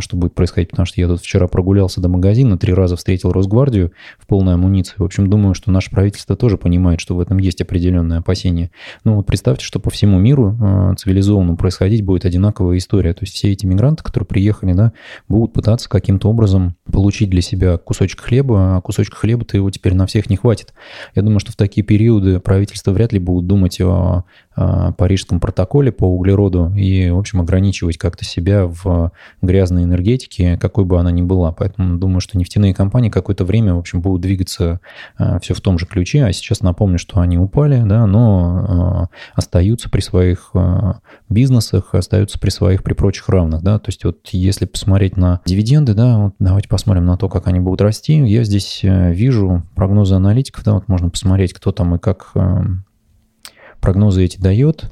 что 0.00 0.16
будет 0.16 0.34
происходить, 0.34 0.70
потому 0.70 0.86
что 0.86 1.00
я 1.00 1.08
тут 1.08 1.20
вчера 1.20 1.46
прогулялся 1.46 2.00
до 2.00 2.08
магазина, 2.08 2.58
три 2.58 2.72
раза 2.74 2.96
встретил 2.96 3.32
Росгвардию 3.32 3.92
в 4.18 4.26
полной 4.26 4.54
амуниции. 4.54 4.94
В 4.98 5.04
общем, 5.04 5.28
думаю, 5.28 5.54
что 5.54 5.70
наше 5.70 5.90
правительство 5.90 6.36
тоже 6.36 6.56
понимает, 6.56 7.00
что 7.00 7.14
в 7.14 7.20
этом 7.20 7.38
есть 7.38 7.60
определенные 7.60 8.18
опасения. 8.18 8.70
Ну 9.04 9.16
вот 9.16 9.26
представьте, 9.26 9.64
что 9.64 9.80
по 9.80 9.90
всему 9.90 10.18
миру 10.18 10.94
цивилизованно 10.98 11.56
происходить 11.56 12.04
будет 12.04 12.24
одинаковая 12.24 12.78
история. 12.78 13.12
То 13.14 13.22
есть 13.22 13.34
все 13.34 13.52
эти 13.52 13.66
мигранты, 13.66 14.02
которые 14.02 14.26
приехали 14.26 14.59
компании, 14.60 14.76
да, 14.76 14.92
будут 15.28 15.52
пытаться 15.52 15.88
каким-то 15.88 16.28
образом 16.28 16.76
получить 16.90 17.30
для 17.30 17.42
себя 17.42 17.78
кусочек 17.78 18.20
хлеба, 18.20 18.76
а 18.76 18.80
кусочка 18.80 19.16
хлеба-то 19.16 19.56
его 19.56 19.70
теперь 19.70 19.94
на 19.94 20.06
всех 20.06 20.30
не 20.30 20.36
хватит. 20.36 20.72
Я 21.14 21.22
думаю, 21.22 21.40
что 21.40 21.52
в 21.52 21.56
такие 21.56 21.84
периоды 21.84 22.40
правительства 22.40 22.92
вряд 22.92 23.12
ли 23.12 23.18
будут 23.18 23.46
думать 23.46 23.80
о 23.80 24.24
Парижском 24.54 25.40
протоколе 25.40 25.92
по 25.92 26.04
углероду 26.04 26.72
и, 26.74 27.10
в 27.10 27.18
общем, 27.18 27.40
ограничивать 27.40 27.98
как-то 27.98 28.24
себя 28.24 28.66
в 28.66 29.12
грязной 29.42 29.84
энергетике, 29.84 30.58
какой 30.58 30.84
бы 30.84 30.98
она 30.98 31.10
ни 31.10 31.22
была. 31.22 31.52
Поэтому 31.52 31.98
думаю, 31.98 32.20
что 32.20 32.36
нефтяные 32.36 32.74
компании 32.74 33.10
какое-то 33.10 33.44
время, 33.44 33.74
в 33.74 33.78
общем, 33.78 34.00
будут 34.00 34.22
двигаться 34.22 34.80
а, 35.16 35.38
все 35.38 35.54
в 35.54 35.60
том 35.60 35.78
же 35.78 35.86
ключе. 35.86 36.24
А 36.24 36.32
сейчас 36.32 36.60
напомню, 36.60 36.98
что 36.98 37.20
они 37.20 37.38
упали, 37.38 37.82
да, 37.84 38.06
но 38.06 38.64
а, 38.68 39.08
остаются 39.34 39.88
при 39.88 40.00
своих 40.00 40.52
бизнесах, 41.28 41.94
остаются 41.94 42.38
при 42.38 42.50
своих, 42.50 42.82
при 42.82 42.94
прочих 42.94 43.28
равных, 43.28 43.62
да, 43.62 43.78
то 43.78 43.88
есть 43.88 44.04
вот 44.04 44.28
если 44.32 44.66
посмотреть 44.66 45.16
на 45.16 45.40
дивиденды, 45.44 45.94
да, 45.94 46.18
вот 46.18 46.34
давайте 46.38 46.68
посмотрим 46.68 47.06
на 47.06 47.16
то, 47.16 47.28
как 47.28 47.46
они 47.46 47.60
будут 47.60 47.80
расти. 47.80 48.14
Я 48.26 48.44
здесь 48.44 48.80
э, 48.82 49.12
вижу 49.12 49.62
прогнозы 49.74 50.14
аналитиков, 50.14 50.64
да, 50.64 50.74
вот 50.74 50.88
можно 50.88 51.08
посмотреть, 51.10 51.52
кто 51.52 51.72
там 51.72 51.94
и 51.94 51.98
как 51.98 52.30
э, 52.34 52.62
прогнозы 53.80 54.24
эти 54.24 54.38
дает. 54.38 54.90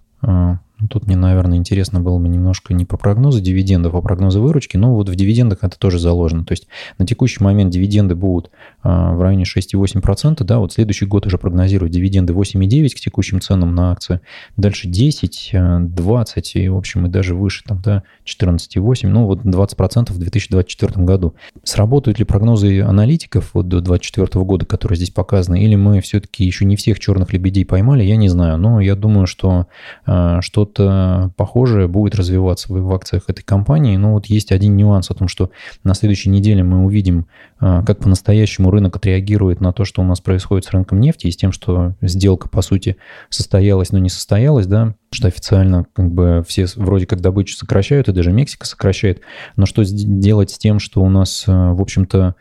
Э, 0.79 0.81
ну, 0.81 0.89
тут 0.89 1.07
мне, 1.07 1.17
наверное, 1.17 1.59
интересно 1.59 2.01
было 2.01 2.19
бы 2.19 2.29
немножко 2.29 2.75
не 2.75 2.85
по 2.85 2.97
прогнозу 2.97 3.41
дивидендов, 3.41 3.95
а 3.95 4.01
прогнозы 4.01 4.41
выручки, 4.41 4.77
но 4.77 4.95
вот 4.95 5.09
в 5.09 5.15
дивидендах 5.15 5.59
это 5.63 5.79
тоже 5.79 5.99
заложено. 5.99 6.45
То 6.45 6.53
есть 6.53 6.69
на 6.99 7.07
текущий 7.07 7.43
момент 7.43 7.73
дивиденды 7.73 8.15
будут 8.15 8.51
а, 8.83 9.15
в 9.15 9.23
районе 9.23 9.45
6,8%, 9.45 10.45
да, 10.45 10.59
вот 10.59 10.73
следующий 10.73 11.07
год 11.07 11.27
уже 11.27 11.39
прогнозируют 11.39 11.93
дивиденды 11.93 12.33
8,9% 12.33 12.89
к 12.91 13.01
текущим 13.01 13.41
ценам 13.41 13.75
на 13.75 13.93
акции, 13.93 14.21
дальше 14.57 14.89
10, 14.89 15.51
20 15.53 16.53
а, 16.57 16.59
и, 16.59 16.69
в 16.69 16.77
общем, 16.77 17.07
и 17.07 17.09
даже 17.09 17.35
выше, 17.35 17.65
там, 17.65 17.81
да, 17.83 18.03
14,8%, 18.25 19.09
ну 19.09 19.27
вот 19.27 19.45
20% 19.45 20.13
в 20.13 20.19
2024 20.19 21.05
году. 21.05 21.35
Сработают 21.65 22.19
ли 22.19 22.25
прогнозы 22.25 22.83
аналитиков 22.83 23.51
вот 23.55 23.69
до 23.69 23.81
2024 23.81 24.45
года, 24.45 24.67
которые 24.67 24.97
здесь 24.97 25.11
показаны, 25.11 25.63
или 25.63 25.75
мы 25.75 26.01
все-таки 26.01 26.45
еще 26.45 26.65
не 26.65 26.77
всех 26.77 27.01
черных 27.01 27.33
лебедей 27.33 27.65
поймали, 27.65 28.05
я 28.05 28.17
не 28.17 28.29
знаю, 28.29 28.59
но 28.59 28.81
я 28.81 28.95
думаю, 28.95 29.27
что, 29.27 29.67
а, 30.07 30.41
что 30.41 30.68
что-то 30.69 31.33
похожее 31.37 31.89
будет 31.89 32.15
развиваться 32.15 32.73
в, 32.73 32.81
в 32.81 32.93
акциях 32.93 33.25
этой 33.29 33.43
компании. 33.43 33.97
Но 33.97 34.15
вот 34.15 34.27
есть 34.27 34.53
один 34.53 34.77
нюанс 34.77 35.11
о 35.11 35.15
том, 35.15 35.29
что 35.29 35.51
на 35.85 35.95
следующей 35.95 36.31
неделе 36.31 36.63
мы 36.63 36.85
увидим, 36.85 37.27
а, 37.59 37.83
как 37.83 38.01
по-настоящему 38.01 38.71
рынок 38.71 38.97
отреагирует 38.97 39.61
на 39.61 39.73
то, 39.73 39.85
что 39.85 40.03
у 40.03 40.05
нас 40.05 40.21
происходит 40.21 40.67
с 40.67 40.71
рынком 40.71 41.01
нефти 41.01 41.27
и 41.27 41.31
с 41.31 41.37
тем, 41.37 41.53
что 41.53 41.95
сделка, 42.01 42.49
по 42.49 42.63
сути, 42.63 42.97
состоялась, 43.31 43.93
но 43.93 43.99
не 43.99 44.11
состоялась, 44.11 44.67
да, 44.67 44.95
что 45.11 45.29
официально 45.29 45.87
как 45.93 46.13
бы 46.13 46.45
все 46.47 46.67
вроде 46.77 47.07
как 47.07 47.21
добычу 47.21 47.57
сокращают, 47.57 48.09
и 48.09 48.13
даже 48.13 48.33
Мексика 48.33 48.67
сокращает. 48.67 49.21
Но 49.57 49.67
что 49.67 49.83
делать 49.85 50.51
с 50.51 50.59
тем, 50.59 50.79
что 50.79 51.03
у 51.03 51.09
нас, 51.09 51.45
а, 51.47 51.73
в 51.73 51.81
общем-то, 51.81 52.35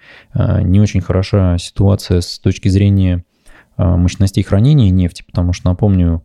не 0.63 0.79
очень 0.79 1.01
хороша 1.01 1.57
ситуация 1.57 2.21
с 2.21 2.39
точки 2.39 2.67
зрения 2.67 3.23
мощностей 3.77 4.43
хранения 4.43 4.89
нефти, 4.89 5.23
потому 5.25 5.53
что, 5.53 5.69
напомню, 5.69 6.23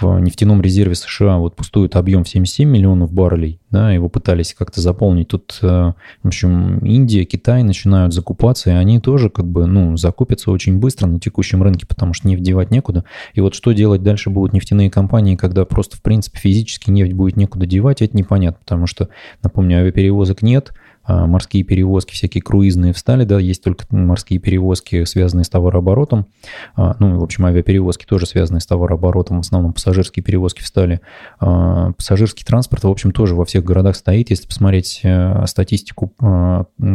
в 0.00 0.18
нефтяном 0.18 0.60
резерве 0.60 0.94
США 0.94 1.38
вот 1.38 1.56
пустует 1.56 1.96
объем 1.96 2.24
в 2.24 2.28
77 2.28 2.68
миллионов 2.68 3.12
баррелей, 3.12 3.60
да, 3.70 3.92
его 3.92 4.08
пытались 4.08 4.54
как-то 4.54 4.80
заполнить. 4.80 5.28
Тут, 5.28 5.58
э, 5.62 5.92
в 6.22 6.26
общем, 6.26 6.78
Индия, 6.78 7.24
Китай 7.24 7.62
начинают 7.62 8.12
закупаться, 8.12 8.70
и 8.70 8.72
они 8.74 9.00
тоже 9.00 9.30
как 9.30 9.46
бы, 9.46 9.66
ну, 9.66 9.96
закупятся 9.96 10.50
очень 10.50 10.78
быстро 10.78 11.06
на 11.06 11.20
текущем 11.20 11.62
рынке, 11.62 11.86
потому 11.86 12.12
что 12.14 12.28
нефть 12.28 12.42
девать 12.42 12.70
некуда. 12.70 13.04
И 13.34 13.40
вот 13.40 13.54
что 13.54 13.72
делать 13.72 14.02
дальше 14.02 14.30
будут 14.30 14.52
нефтяные 14.52 14.90
компании, 14.90 15.36
когда 15.36 15.64
просто, 15.64 15.96
в 15.96 16.02
принципе, 16.02 16.38
физически 16.38 16.90
нефть 16.90 17.12
будет 17.12 17.36
некуда 17.36 17.66
девать, 17.66 18.02
это 18.02 18.16
непонятно, 18.16 18.58
потому 18.60 18.86
что, 18.86 19.08
напомню, 19.42 19.78
авиаперевозок 19.78 20.42
нет, 20.42 20.72
морские 21.06 21.64
перевозки, 21.64 22.12
всякие 22.12 22.42
круизные 22.42 22.92
встали, 22.92 23.24
да, 23.24 23.38
есть 23.38 23.62
только 23.62 23.84
морские 23.90 24.38
перевозки, 24.38 25.04
связанные 25.04 25.44
с 25.44 25.48
товарооборотом, 25.48 26.26
а, 26.76 26.96
ну, 26.98 27.18
в 27.18 27.22
общем, 27.22 27.46
авиаперевозки 27.46 28.04
тоже 28.04 28.26
связанные 28.26 28.60
с 28.60 28.66
товарооборотом, 28.66 29.38
в 29.38 29.40
основном 29.40 29.72
пассажирские 29.72 30.22
перевозки 30.22 30.62
встали. 30.62 31.00
А, 31.40 31.92
пассажирский 31.92 32.44
транспорт, 32.44 32.84
в 32.84 32.88
общем, 32.88 33.12
тоже 33.12 33.34
во 33.34 33.44
всех 33.44 33.64
городах 33.64 33.96
стоит. 33.96 34.30
Если 34.30 34.46
посмотреть 34.46 35.00
э, 35.02 35.44
статистику 35.46 36.12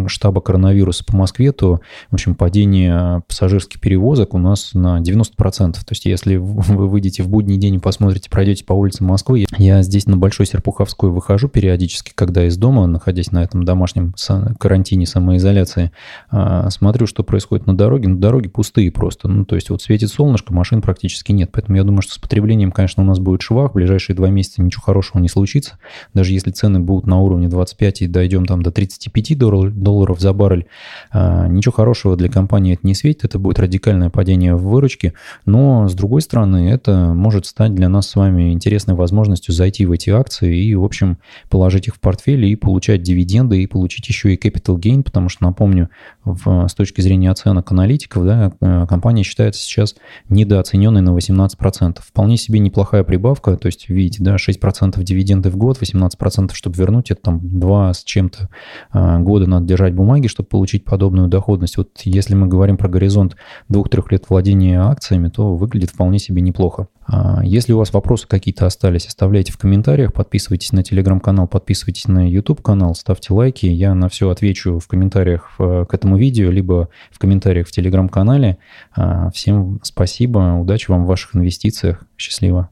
штаба 0.07 0.41
коронавируса 0.41 1.03
по 1.05 1.15
Москве, 1.15 1.51
то, 1.51 1.79
в 2.09 2.13
общем, 2.13 2.35
падение 2.35 3.21
пассажирских 3.27 3.79
перевозок 3.79 4.33
у 4.33 4.37
нас 4.37 4.73
на 4.73 4.99
90%. 4.99 5.73
То 5.73 5.79
есть, 5.89 6.05
если 6.05 6.35
вы 6.37 6.87
выйдете 6.87 7.23
в 7.23 7.29
будний 7.29 7.57
день 7.57 7.75
и 7.75 7.79
посмотрите, 7.79 8.29
пройдете 8.29 8.65
по 8.65 8.73
улице 8.73 9.03
Москвы, 9.03 9.45
я 9.57 9.81
здесь 9.81 10.07
на 10.07 10.17
Большой 10.17 10.45
Серпуховской 10.45 11.09
выхожу 11.09 11.47
периодически, 11.47 12.11
когда 12.13 12.45
из 12.45 12.57
дома, 12.57 12.87
находясь 12.87 13.31
на 13.31 13.43
этом 13.43 13.63
домашнем 13.63 13.98
домашнем 13.99 14.55
карантине, 14.59 15.05
самоизоляции, 15.05 15.91
а, 16.29 16.69
смотрю, 16.69 17.07
что 17.07 17.23
происходит 17.23 17.67
на 17.67 17.75
дороге. 17.75 18.07
Ну, 18.09 18.17
дороги 18.17 18.47
пустые 18.47 18.91
просто. 18.91 19.27
Ну, 19.27 19.45
то 19.45 19.55
есть 19.55 19.69
вот 19.69 19.81
светит 19.81 20.09
солнышко, 20.09 20.53
машин 20.53 20.81
практически 20.81 21.31
нет. 21.31 21.49
Поэтому 21.51 21.77
я 21.77 21.83
думаю, 21.83 22.01
что 22.01 22.13
с 22.13 22.17
потреблением, 22.17 22.71
конечно, 22.71 23.03
у 23.03 23.05
нас 23.05 23.19
будет 23.19 23.41
швах. 23.41 23.71
В 23.71 23.75
ближайшие 23.75 24.15
два 24.15 24.29
месяца 24.29 24.61
ничего 24.61 24.81
хорошего 24.81 25.21
не 25.21 25.29
случится. 25.29 25.77
Даже 26.13 26.33
если 26.33 26.51
цены 26.51 26.79
будут 26.79 27.07
на 27.07 27.19
уровне 27.19 27.47
25 27.47 28.01
и 28.01 28.07
дойдем 28.07 28.45
там 28.45 28.61
до 28.61 28.71
35 28.71 29.37
долларов 29.37 30.19
за 30.19 30.33
баррель, 30.33 30.67
а, 31.11 31.47
ничего 31.47 31.73
хорошего 31.73 32.15
для 32.15 32.29
компании 32.29 32.73
это 32.73 32.85
не 32.85 32.95
светит. 32.95 33.25
Это 33.25 33.39
будет 33.39 33.59
радикальное 33.59 34.09
падение 34.09 34.55
в 34.55 34.63
выручке. 34.63 35.13
Но, 35.45 35.87
с 35.87 35.93
другой 35.93 36.21
стороны, 36.21 36.69
это 36.69 37.13
может 37.13 37.45
стать 37.45 37.73
для 37.75 37.89
нас 37.89 38.09
с 38.09 38.15
вами 38.15 38.51
интересной 38.51 38.95
возможностью 38.95 39.53
зайти 39.53 39.85
в 39.85 39.91
эти 39.91 40.09
акции 40.09 40.57
и, 40.57 40.75
в 40.75 40.83
общем, 40.83 41.17
положить 41.49 41.87
их 41.87 41.95
в 41.95 41.99
портфель 41.99 42.45
и 42.45 42.55
получать 42.55 43.01
дивиденды 43.01 43.61
и 43.61 43.67
получать 43.67 43.88
получить 43.89 44.07
еще 44.07 44.31
и 44.31 44.37
capital 44.37 44.77
gain, 44.77 45.01
потому 45.01 45.29
что, 45.29 45.43
напомню, 45.43 45.89
в, 46.23 46.67
с 46.67 46.75
точки 46.75 47.01
зрения 47.01 47.31
оценок 47.31 47.71
аналитиков, 47.71 48.23
да, 48.23 48.51
э, 48.61 48.85
компания 48.87 49.23
считается 49.23 49.61
сейчас 49.61 49.95
недооцененной 50.29 51.01
на 51.01 51.09
18%. 51.09 51.97
Вполне 51.99 52.37
себе 52.37 52.59
неплохая 52.59 53.03
прибавка, 53.03 53.57
то 53.57 53.65
есть, 53.65 53.89
видите, 53.89 54.23
да, 54.23 54.35
6% 54.35 55.01
дивиденды 55.01 55.49
в 55.49 55.57
год, 55.57 55.81
18%, 55.81 56.53
чтобы 56.53 56.75
вернуть, 56.77 57.09
это 57.09 57.21
там 57.23 57.39
2 57.41 57.93
с 57.95 58.03
чем-то 58.03 58.49
э, 58.93 59.19
года 59.21 59.47
надо 59.47 59.65
держать 59.65 59.95
бумаги, 59.95 60.27
чтобы 60.27 60.49
получить 60.49 60.85
подобную 60.85 61.27
доходность. 61.27 61.77
Вот 61.77 61.89
если 62.03 62.35
мы 62.35 62.45
говорим 62.45 62.77
про 62.77 62.89
горизонт 62.89 63.37
2-3 63.71 64.03
лет 64.11 64.25
владения 64.29 64.79
акциями, 64.79 65.29
то 65.29 65.55
выглядит 65.55 65.89
вполне 65.89 66.19
себе 66.19 66.43
неплохо. 66.43 66.89
А, 67.11 67.41
если 67.43 67.73
у 67.73 67.77
вас 67.77 67.91
вопросы 67.91 68.27
какие-то 68.27 68.65
остались, 68.65 69.07
оставляйте 69.07 69.51
в 69.51 69.57
комментариях, 69.57 70.13
подписывайтесь 70.13 70.71
на 70.71 70.83
телеграм-канал, 70.83 71.47
подписывайтесь 71.47 72.07
на 72.07 72.29
YouTube-канал, 72.29 72.93
ставьте 72.93 73.33
лайки. 73.33 73.65
Я 73.65 73.95
на 73.95 74.09
все 74.09 74.29
отвечу 74.29 74.79
в 74.79 74.87
комментариях 74.87 75.55
к 75.57 75.87
этому 75.91 76.17
видео, 76.17 76.51
либо 76.51 76.89
в 77.11 77.17
комментариях 77.17 77.67
в 77.67 77.71
телеграм-канале. 77.71 78.57
А, 78.95 79.31
всем 79.31 79.79
спасибо, 79.81 80.57
удачи 80.59 80.89
вам 80.89 81.05
в 81.05 81.07
ваших 81.07 81.35
инвестициях, 81.35 82.03
счастливо. 82.17 82.69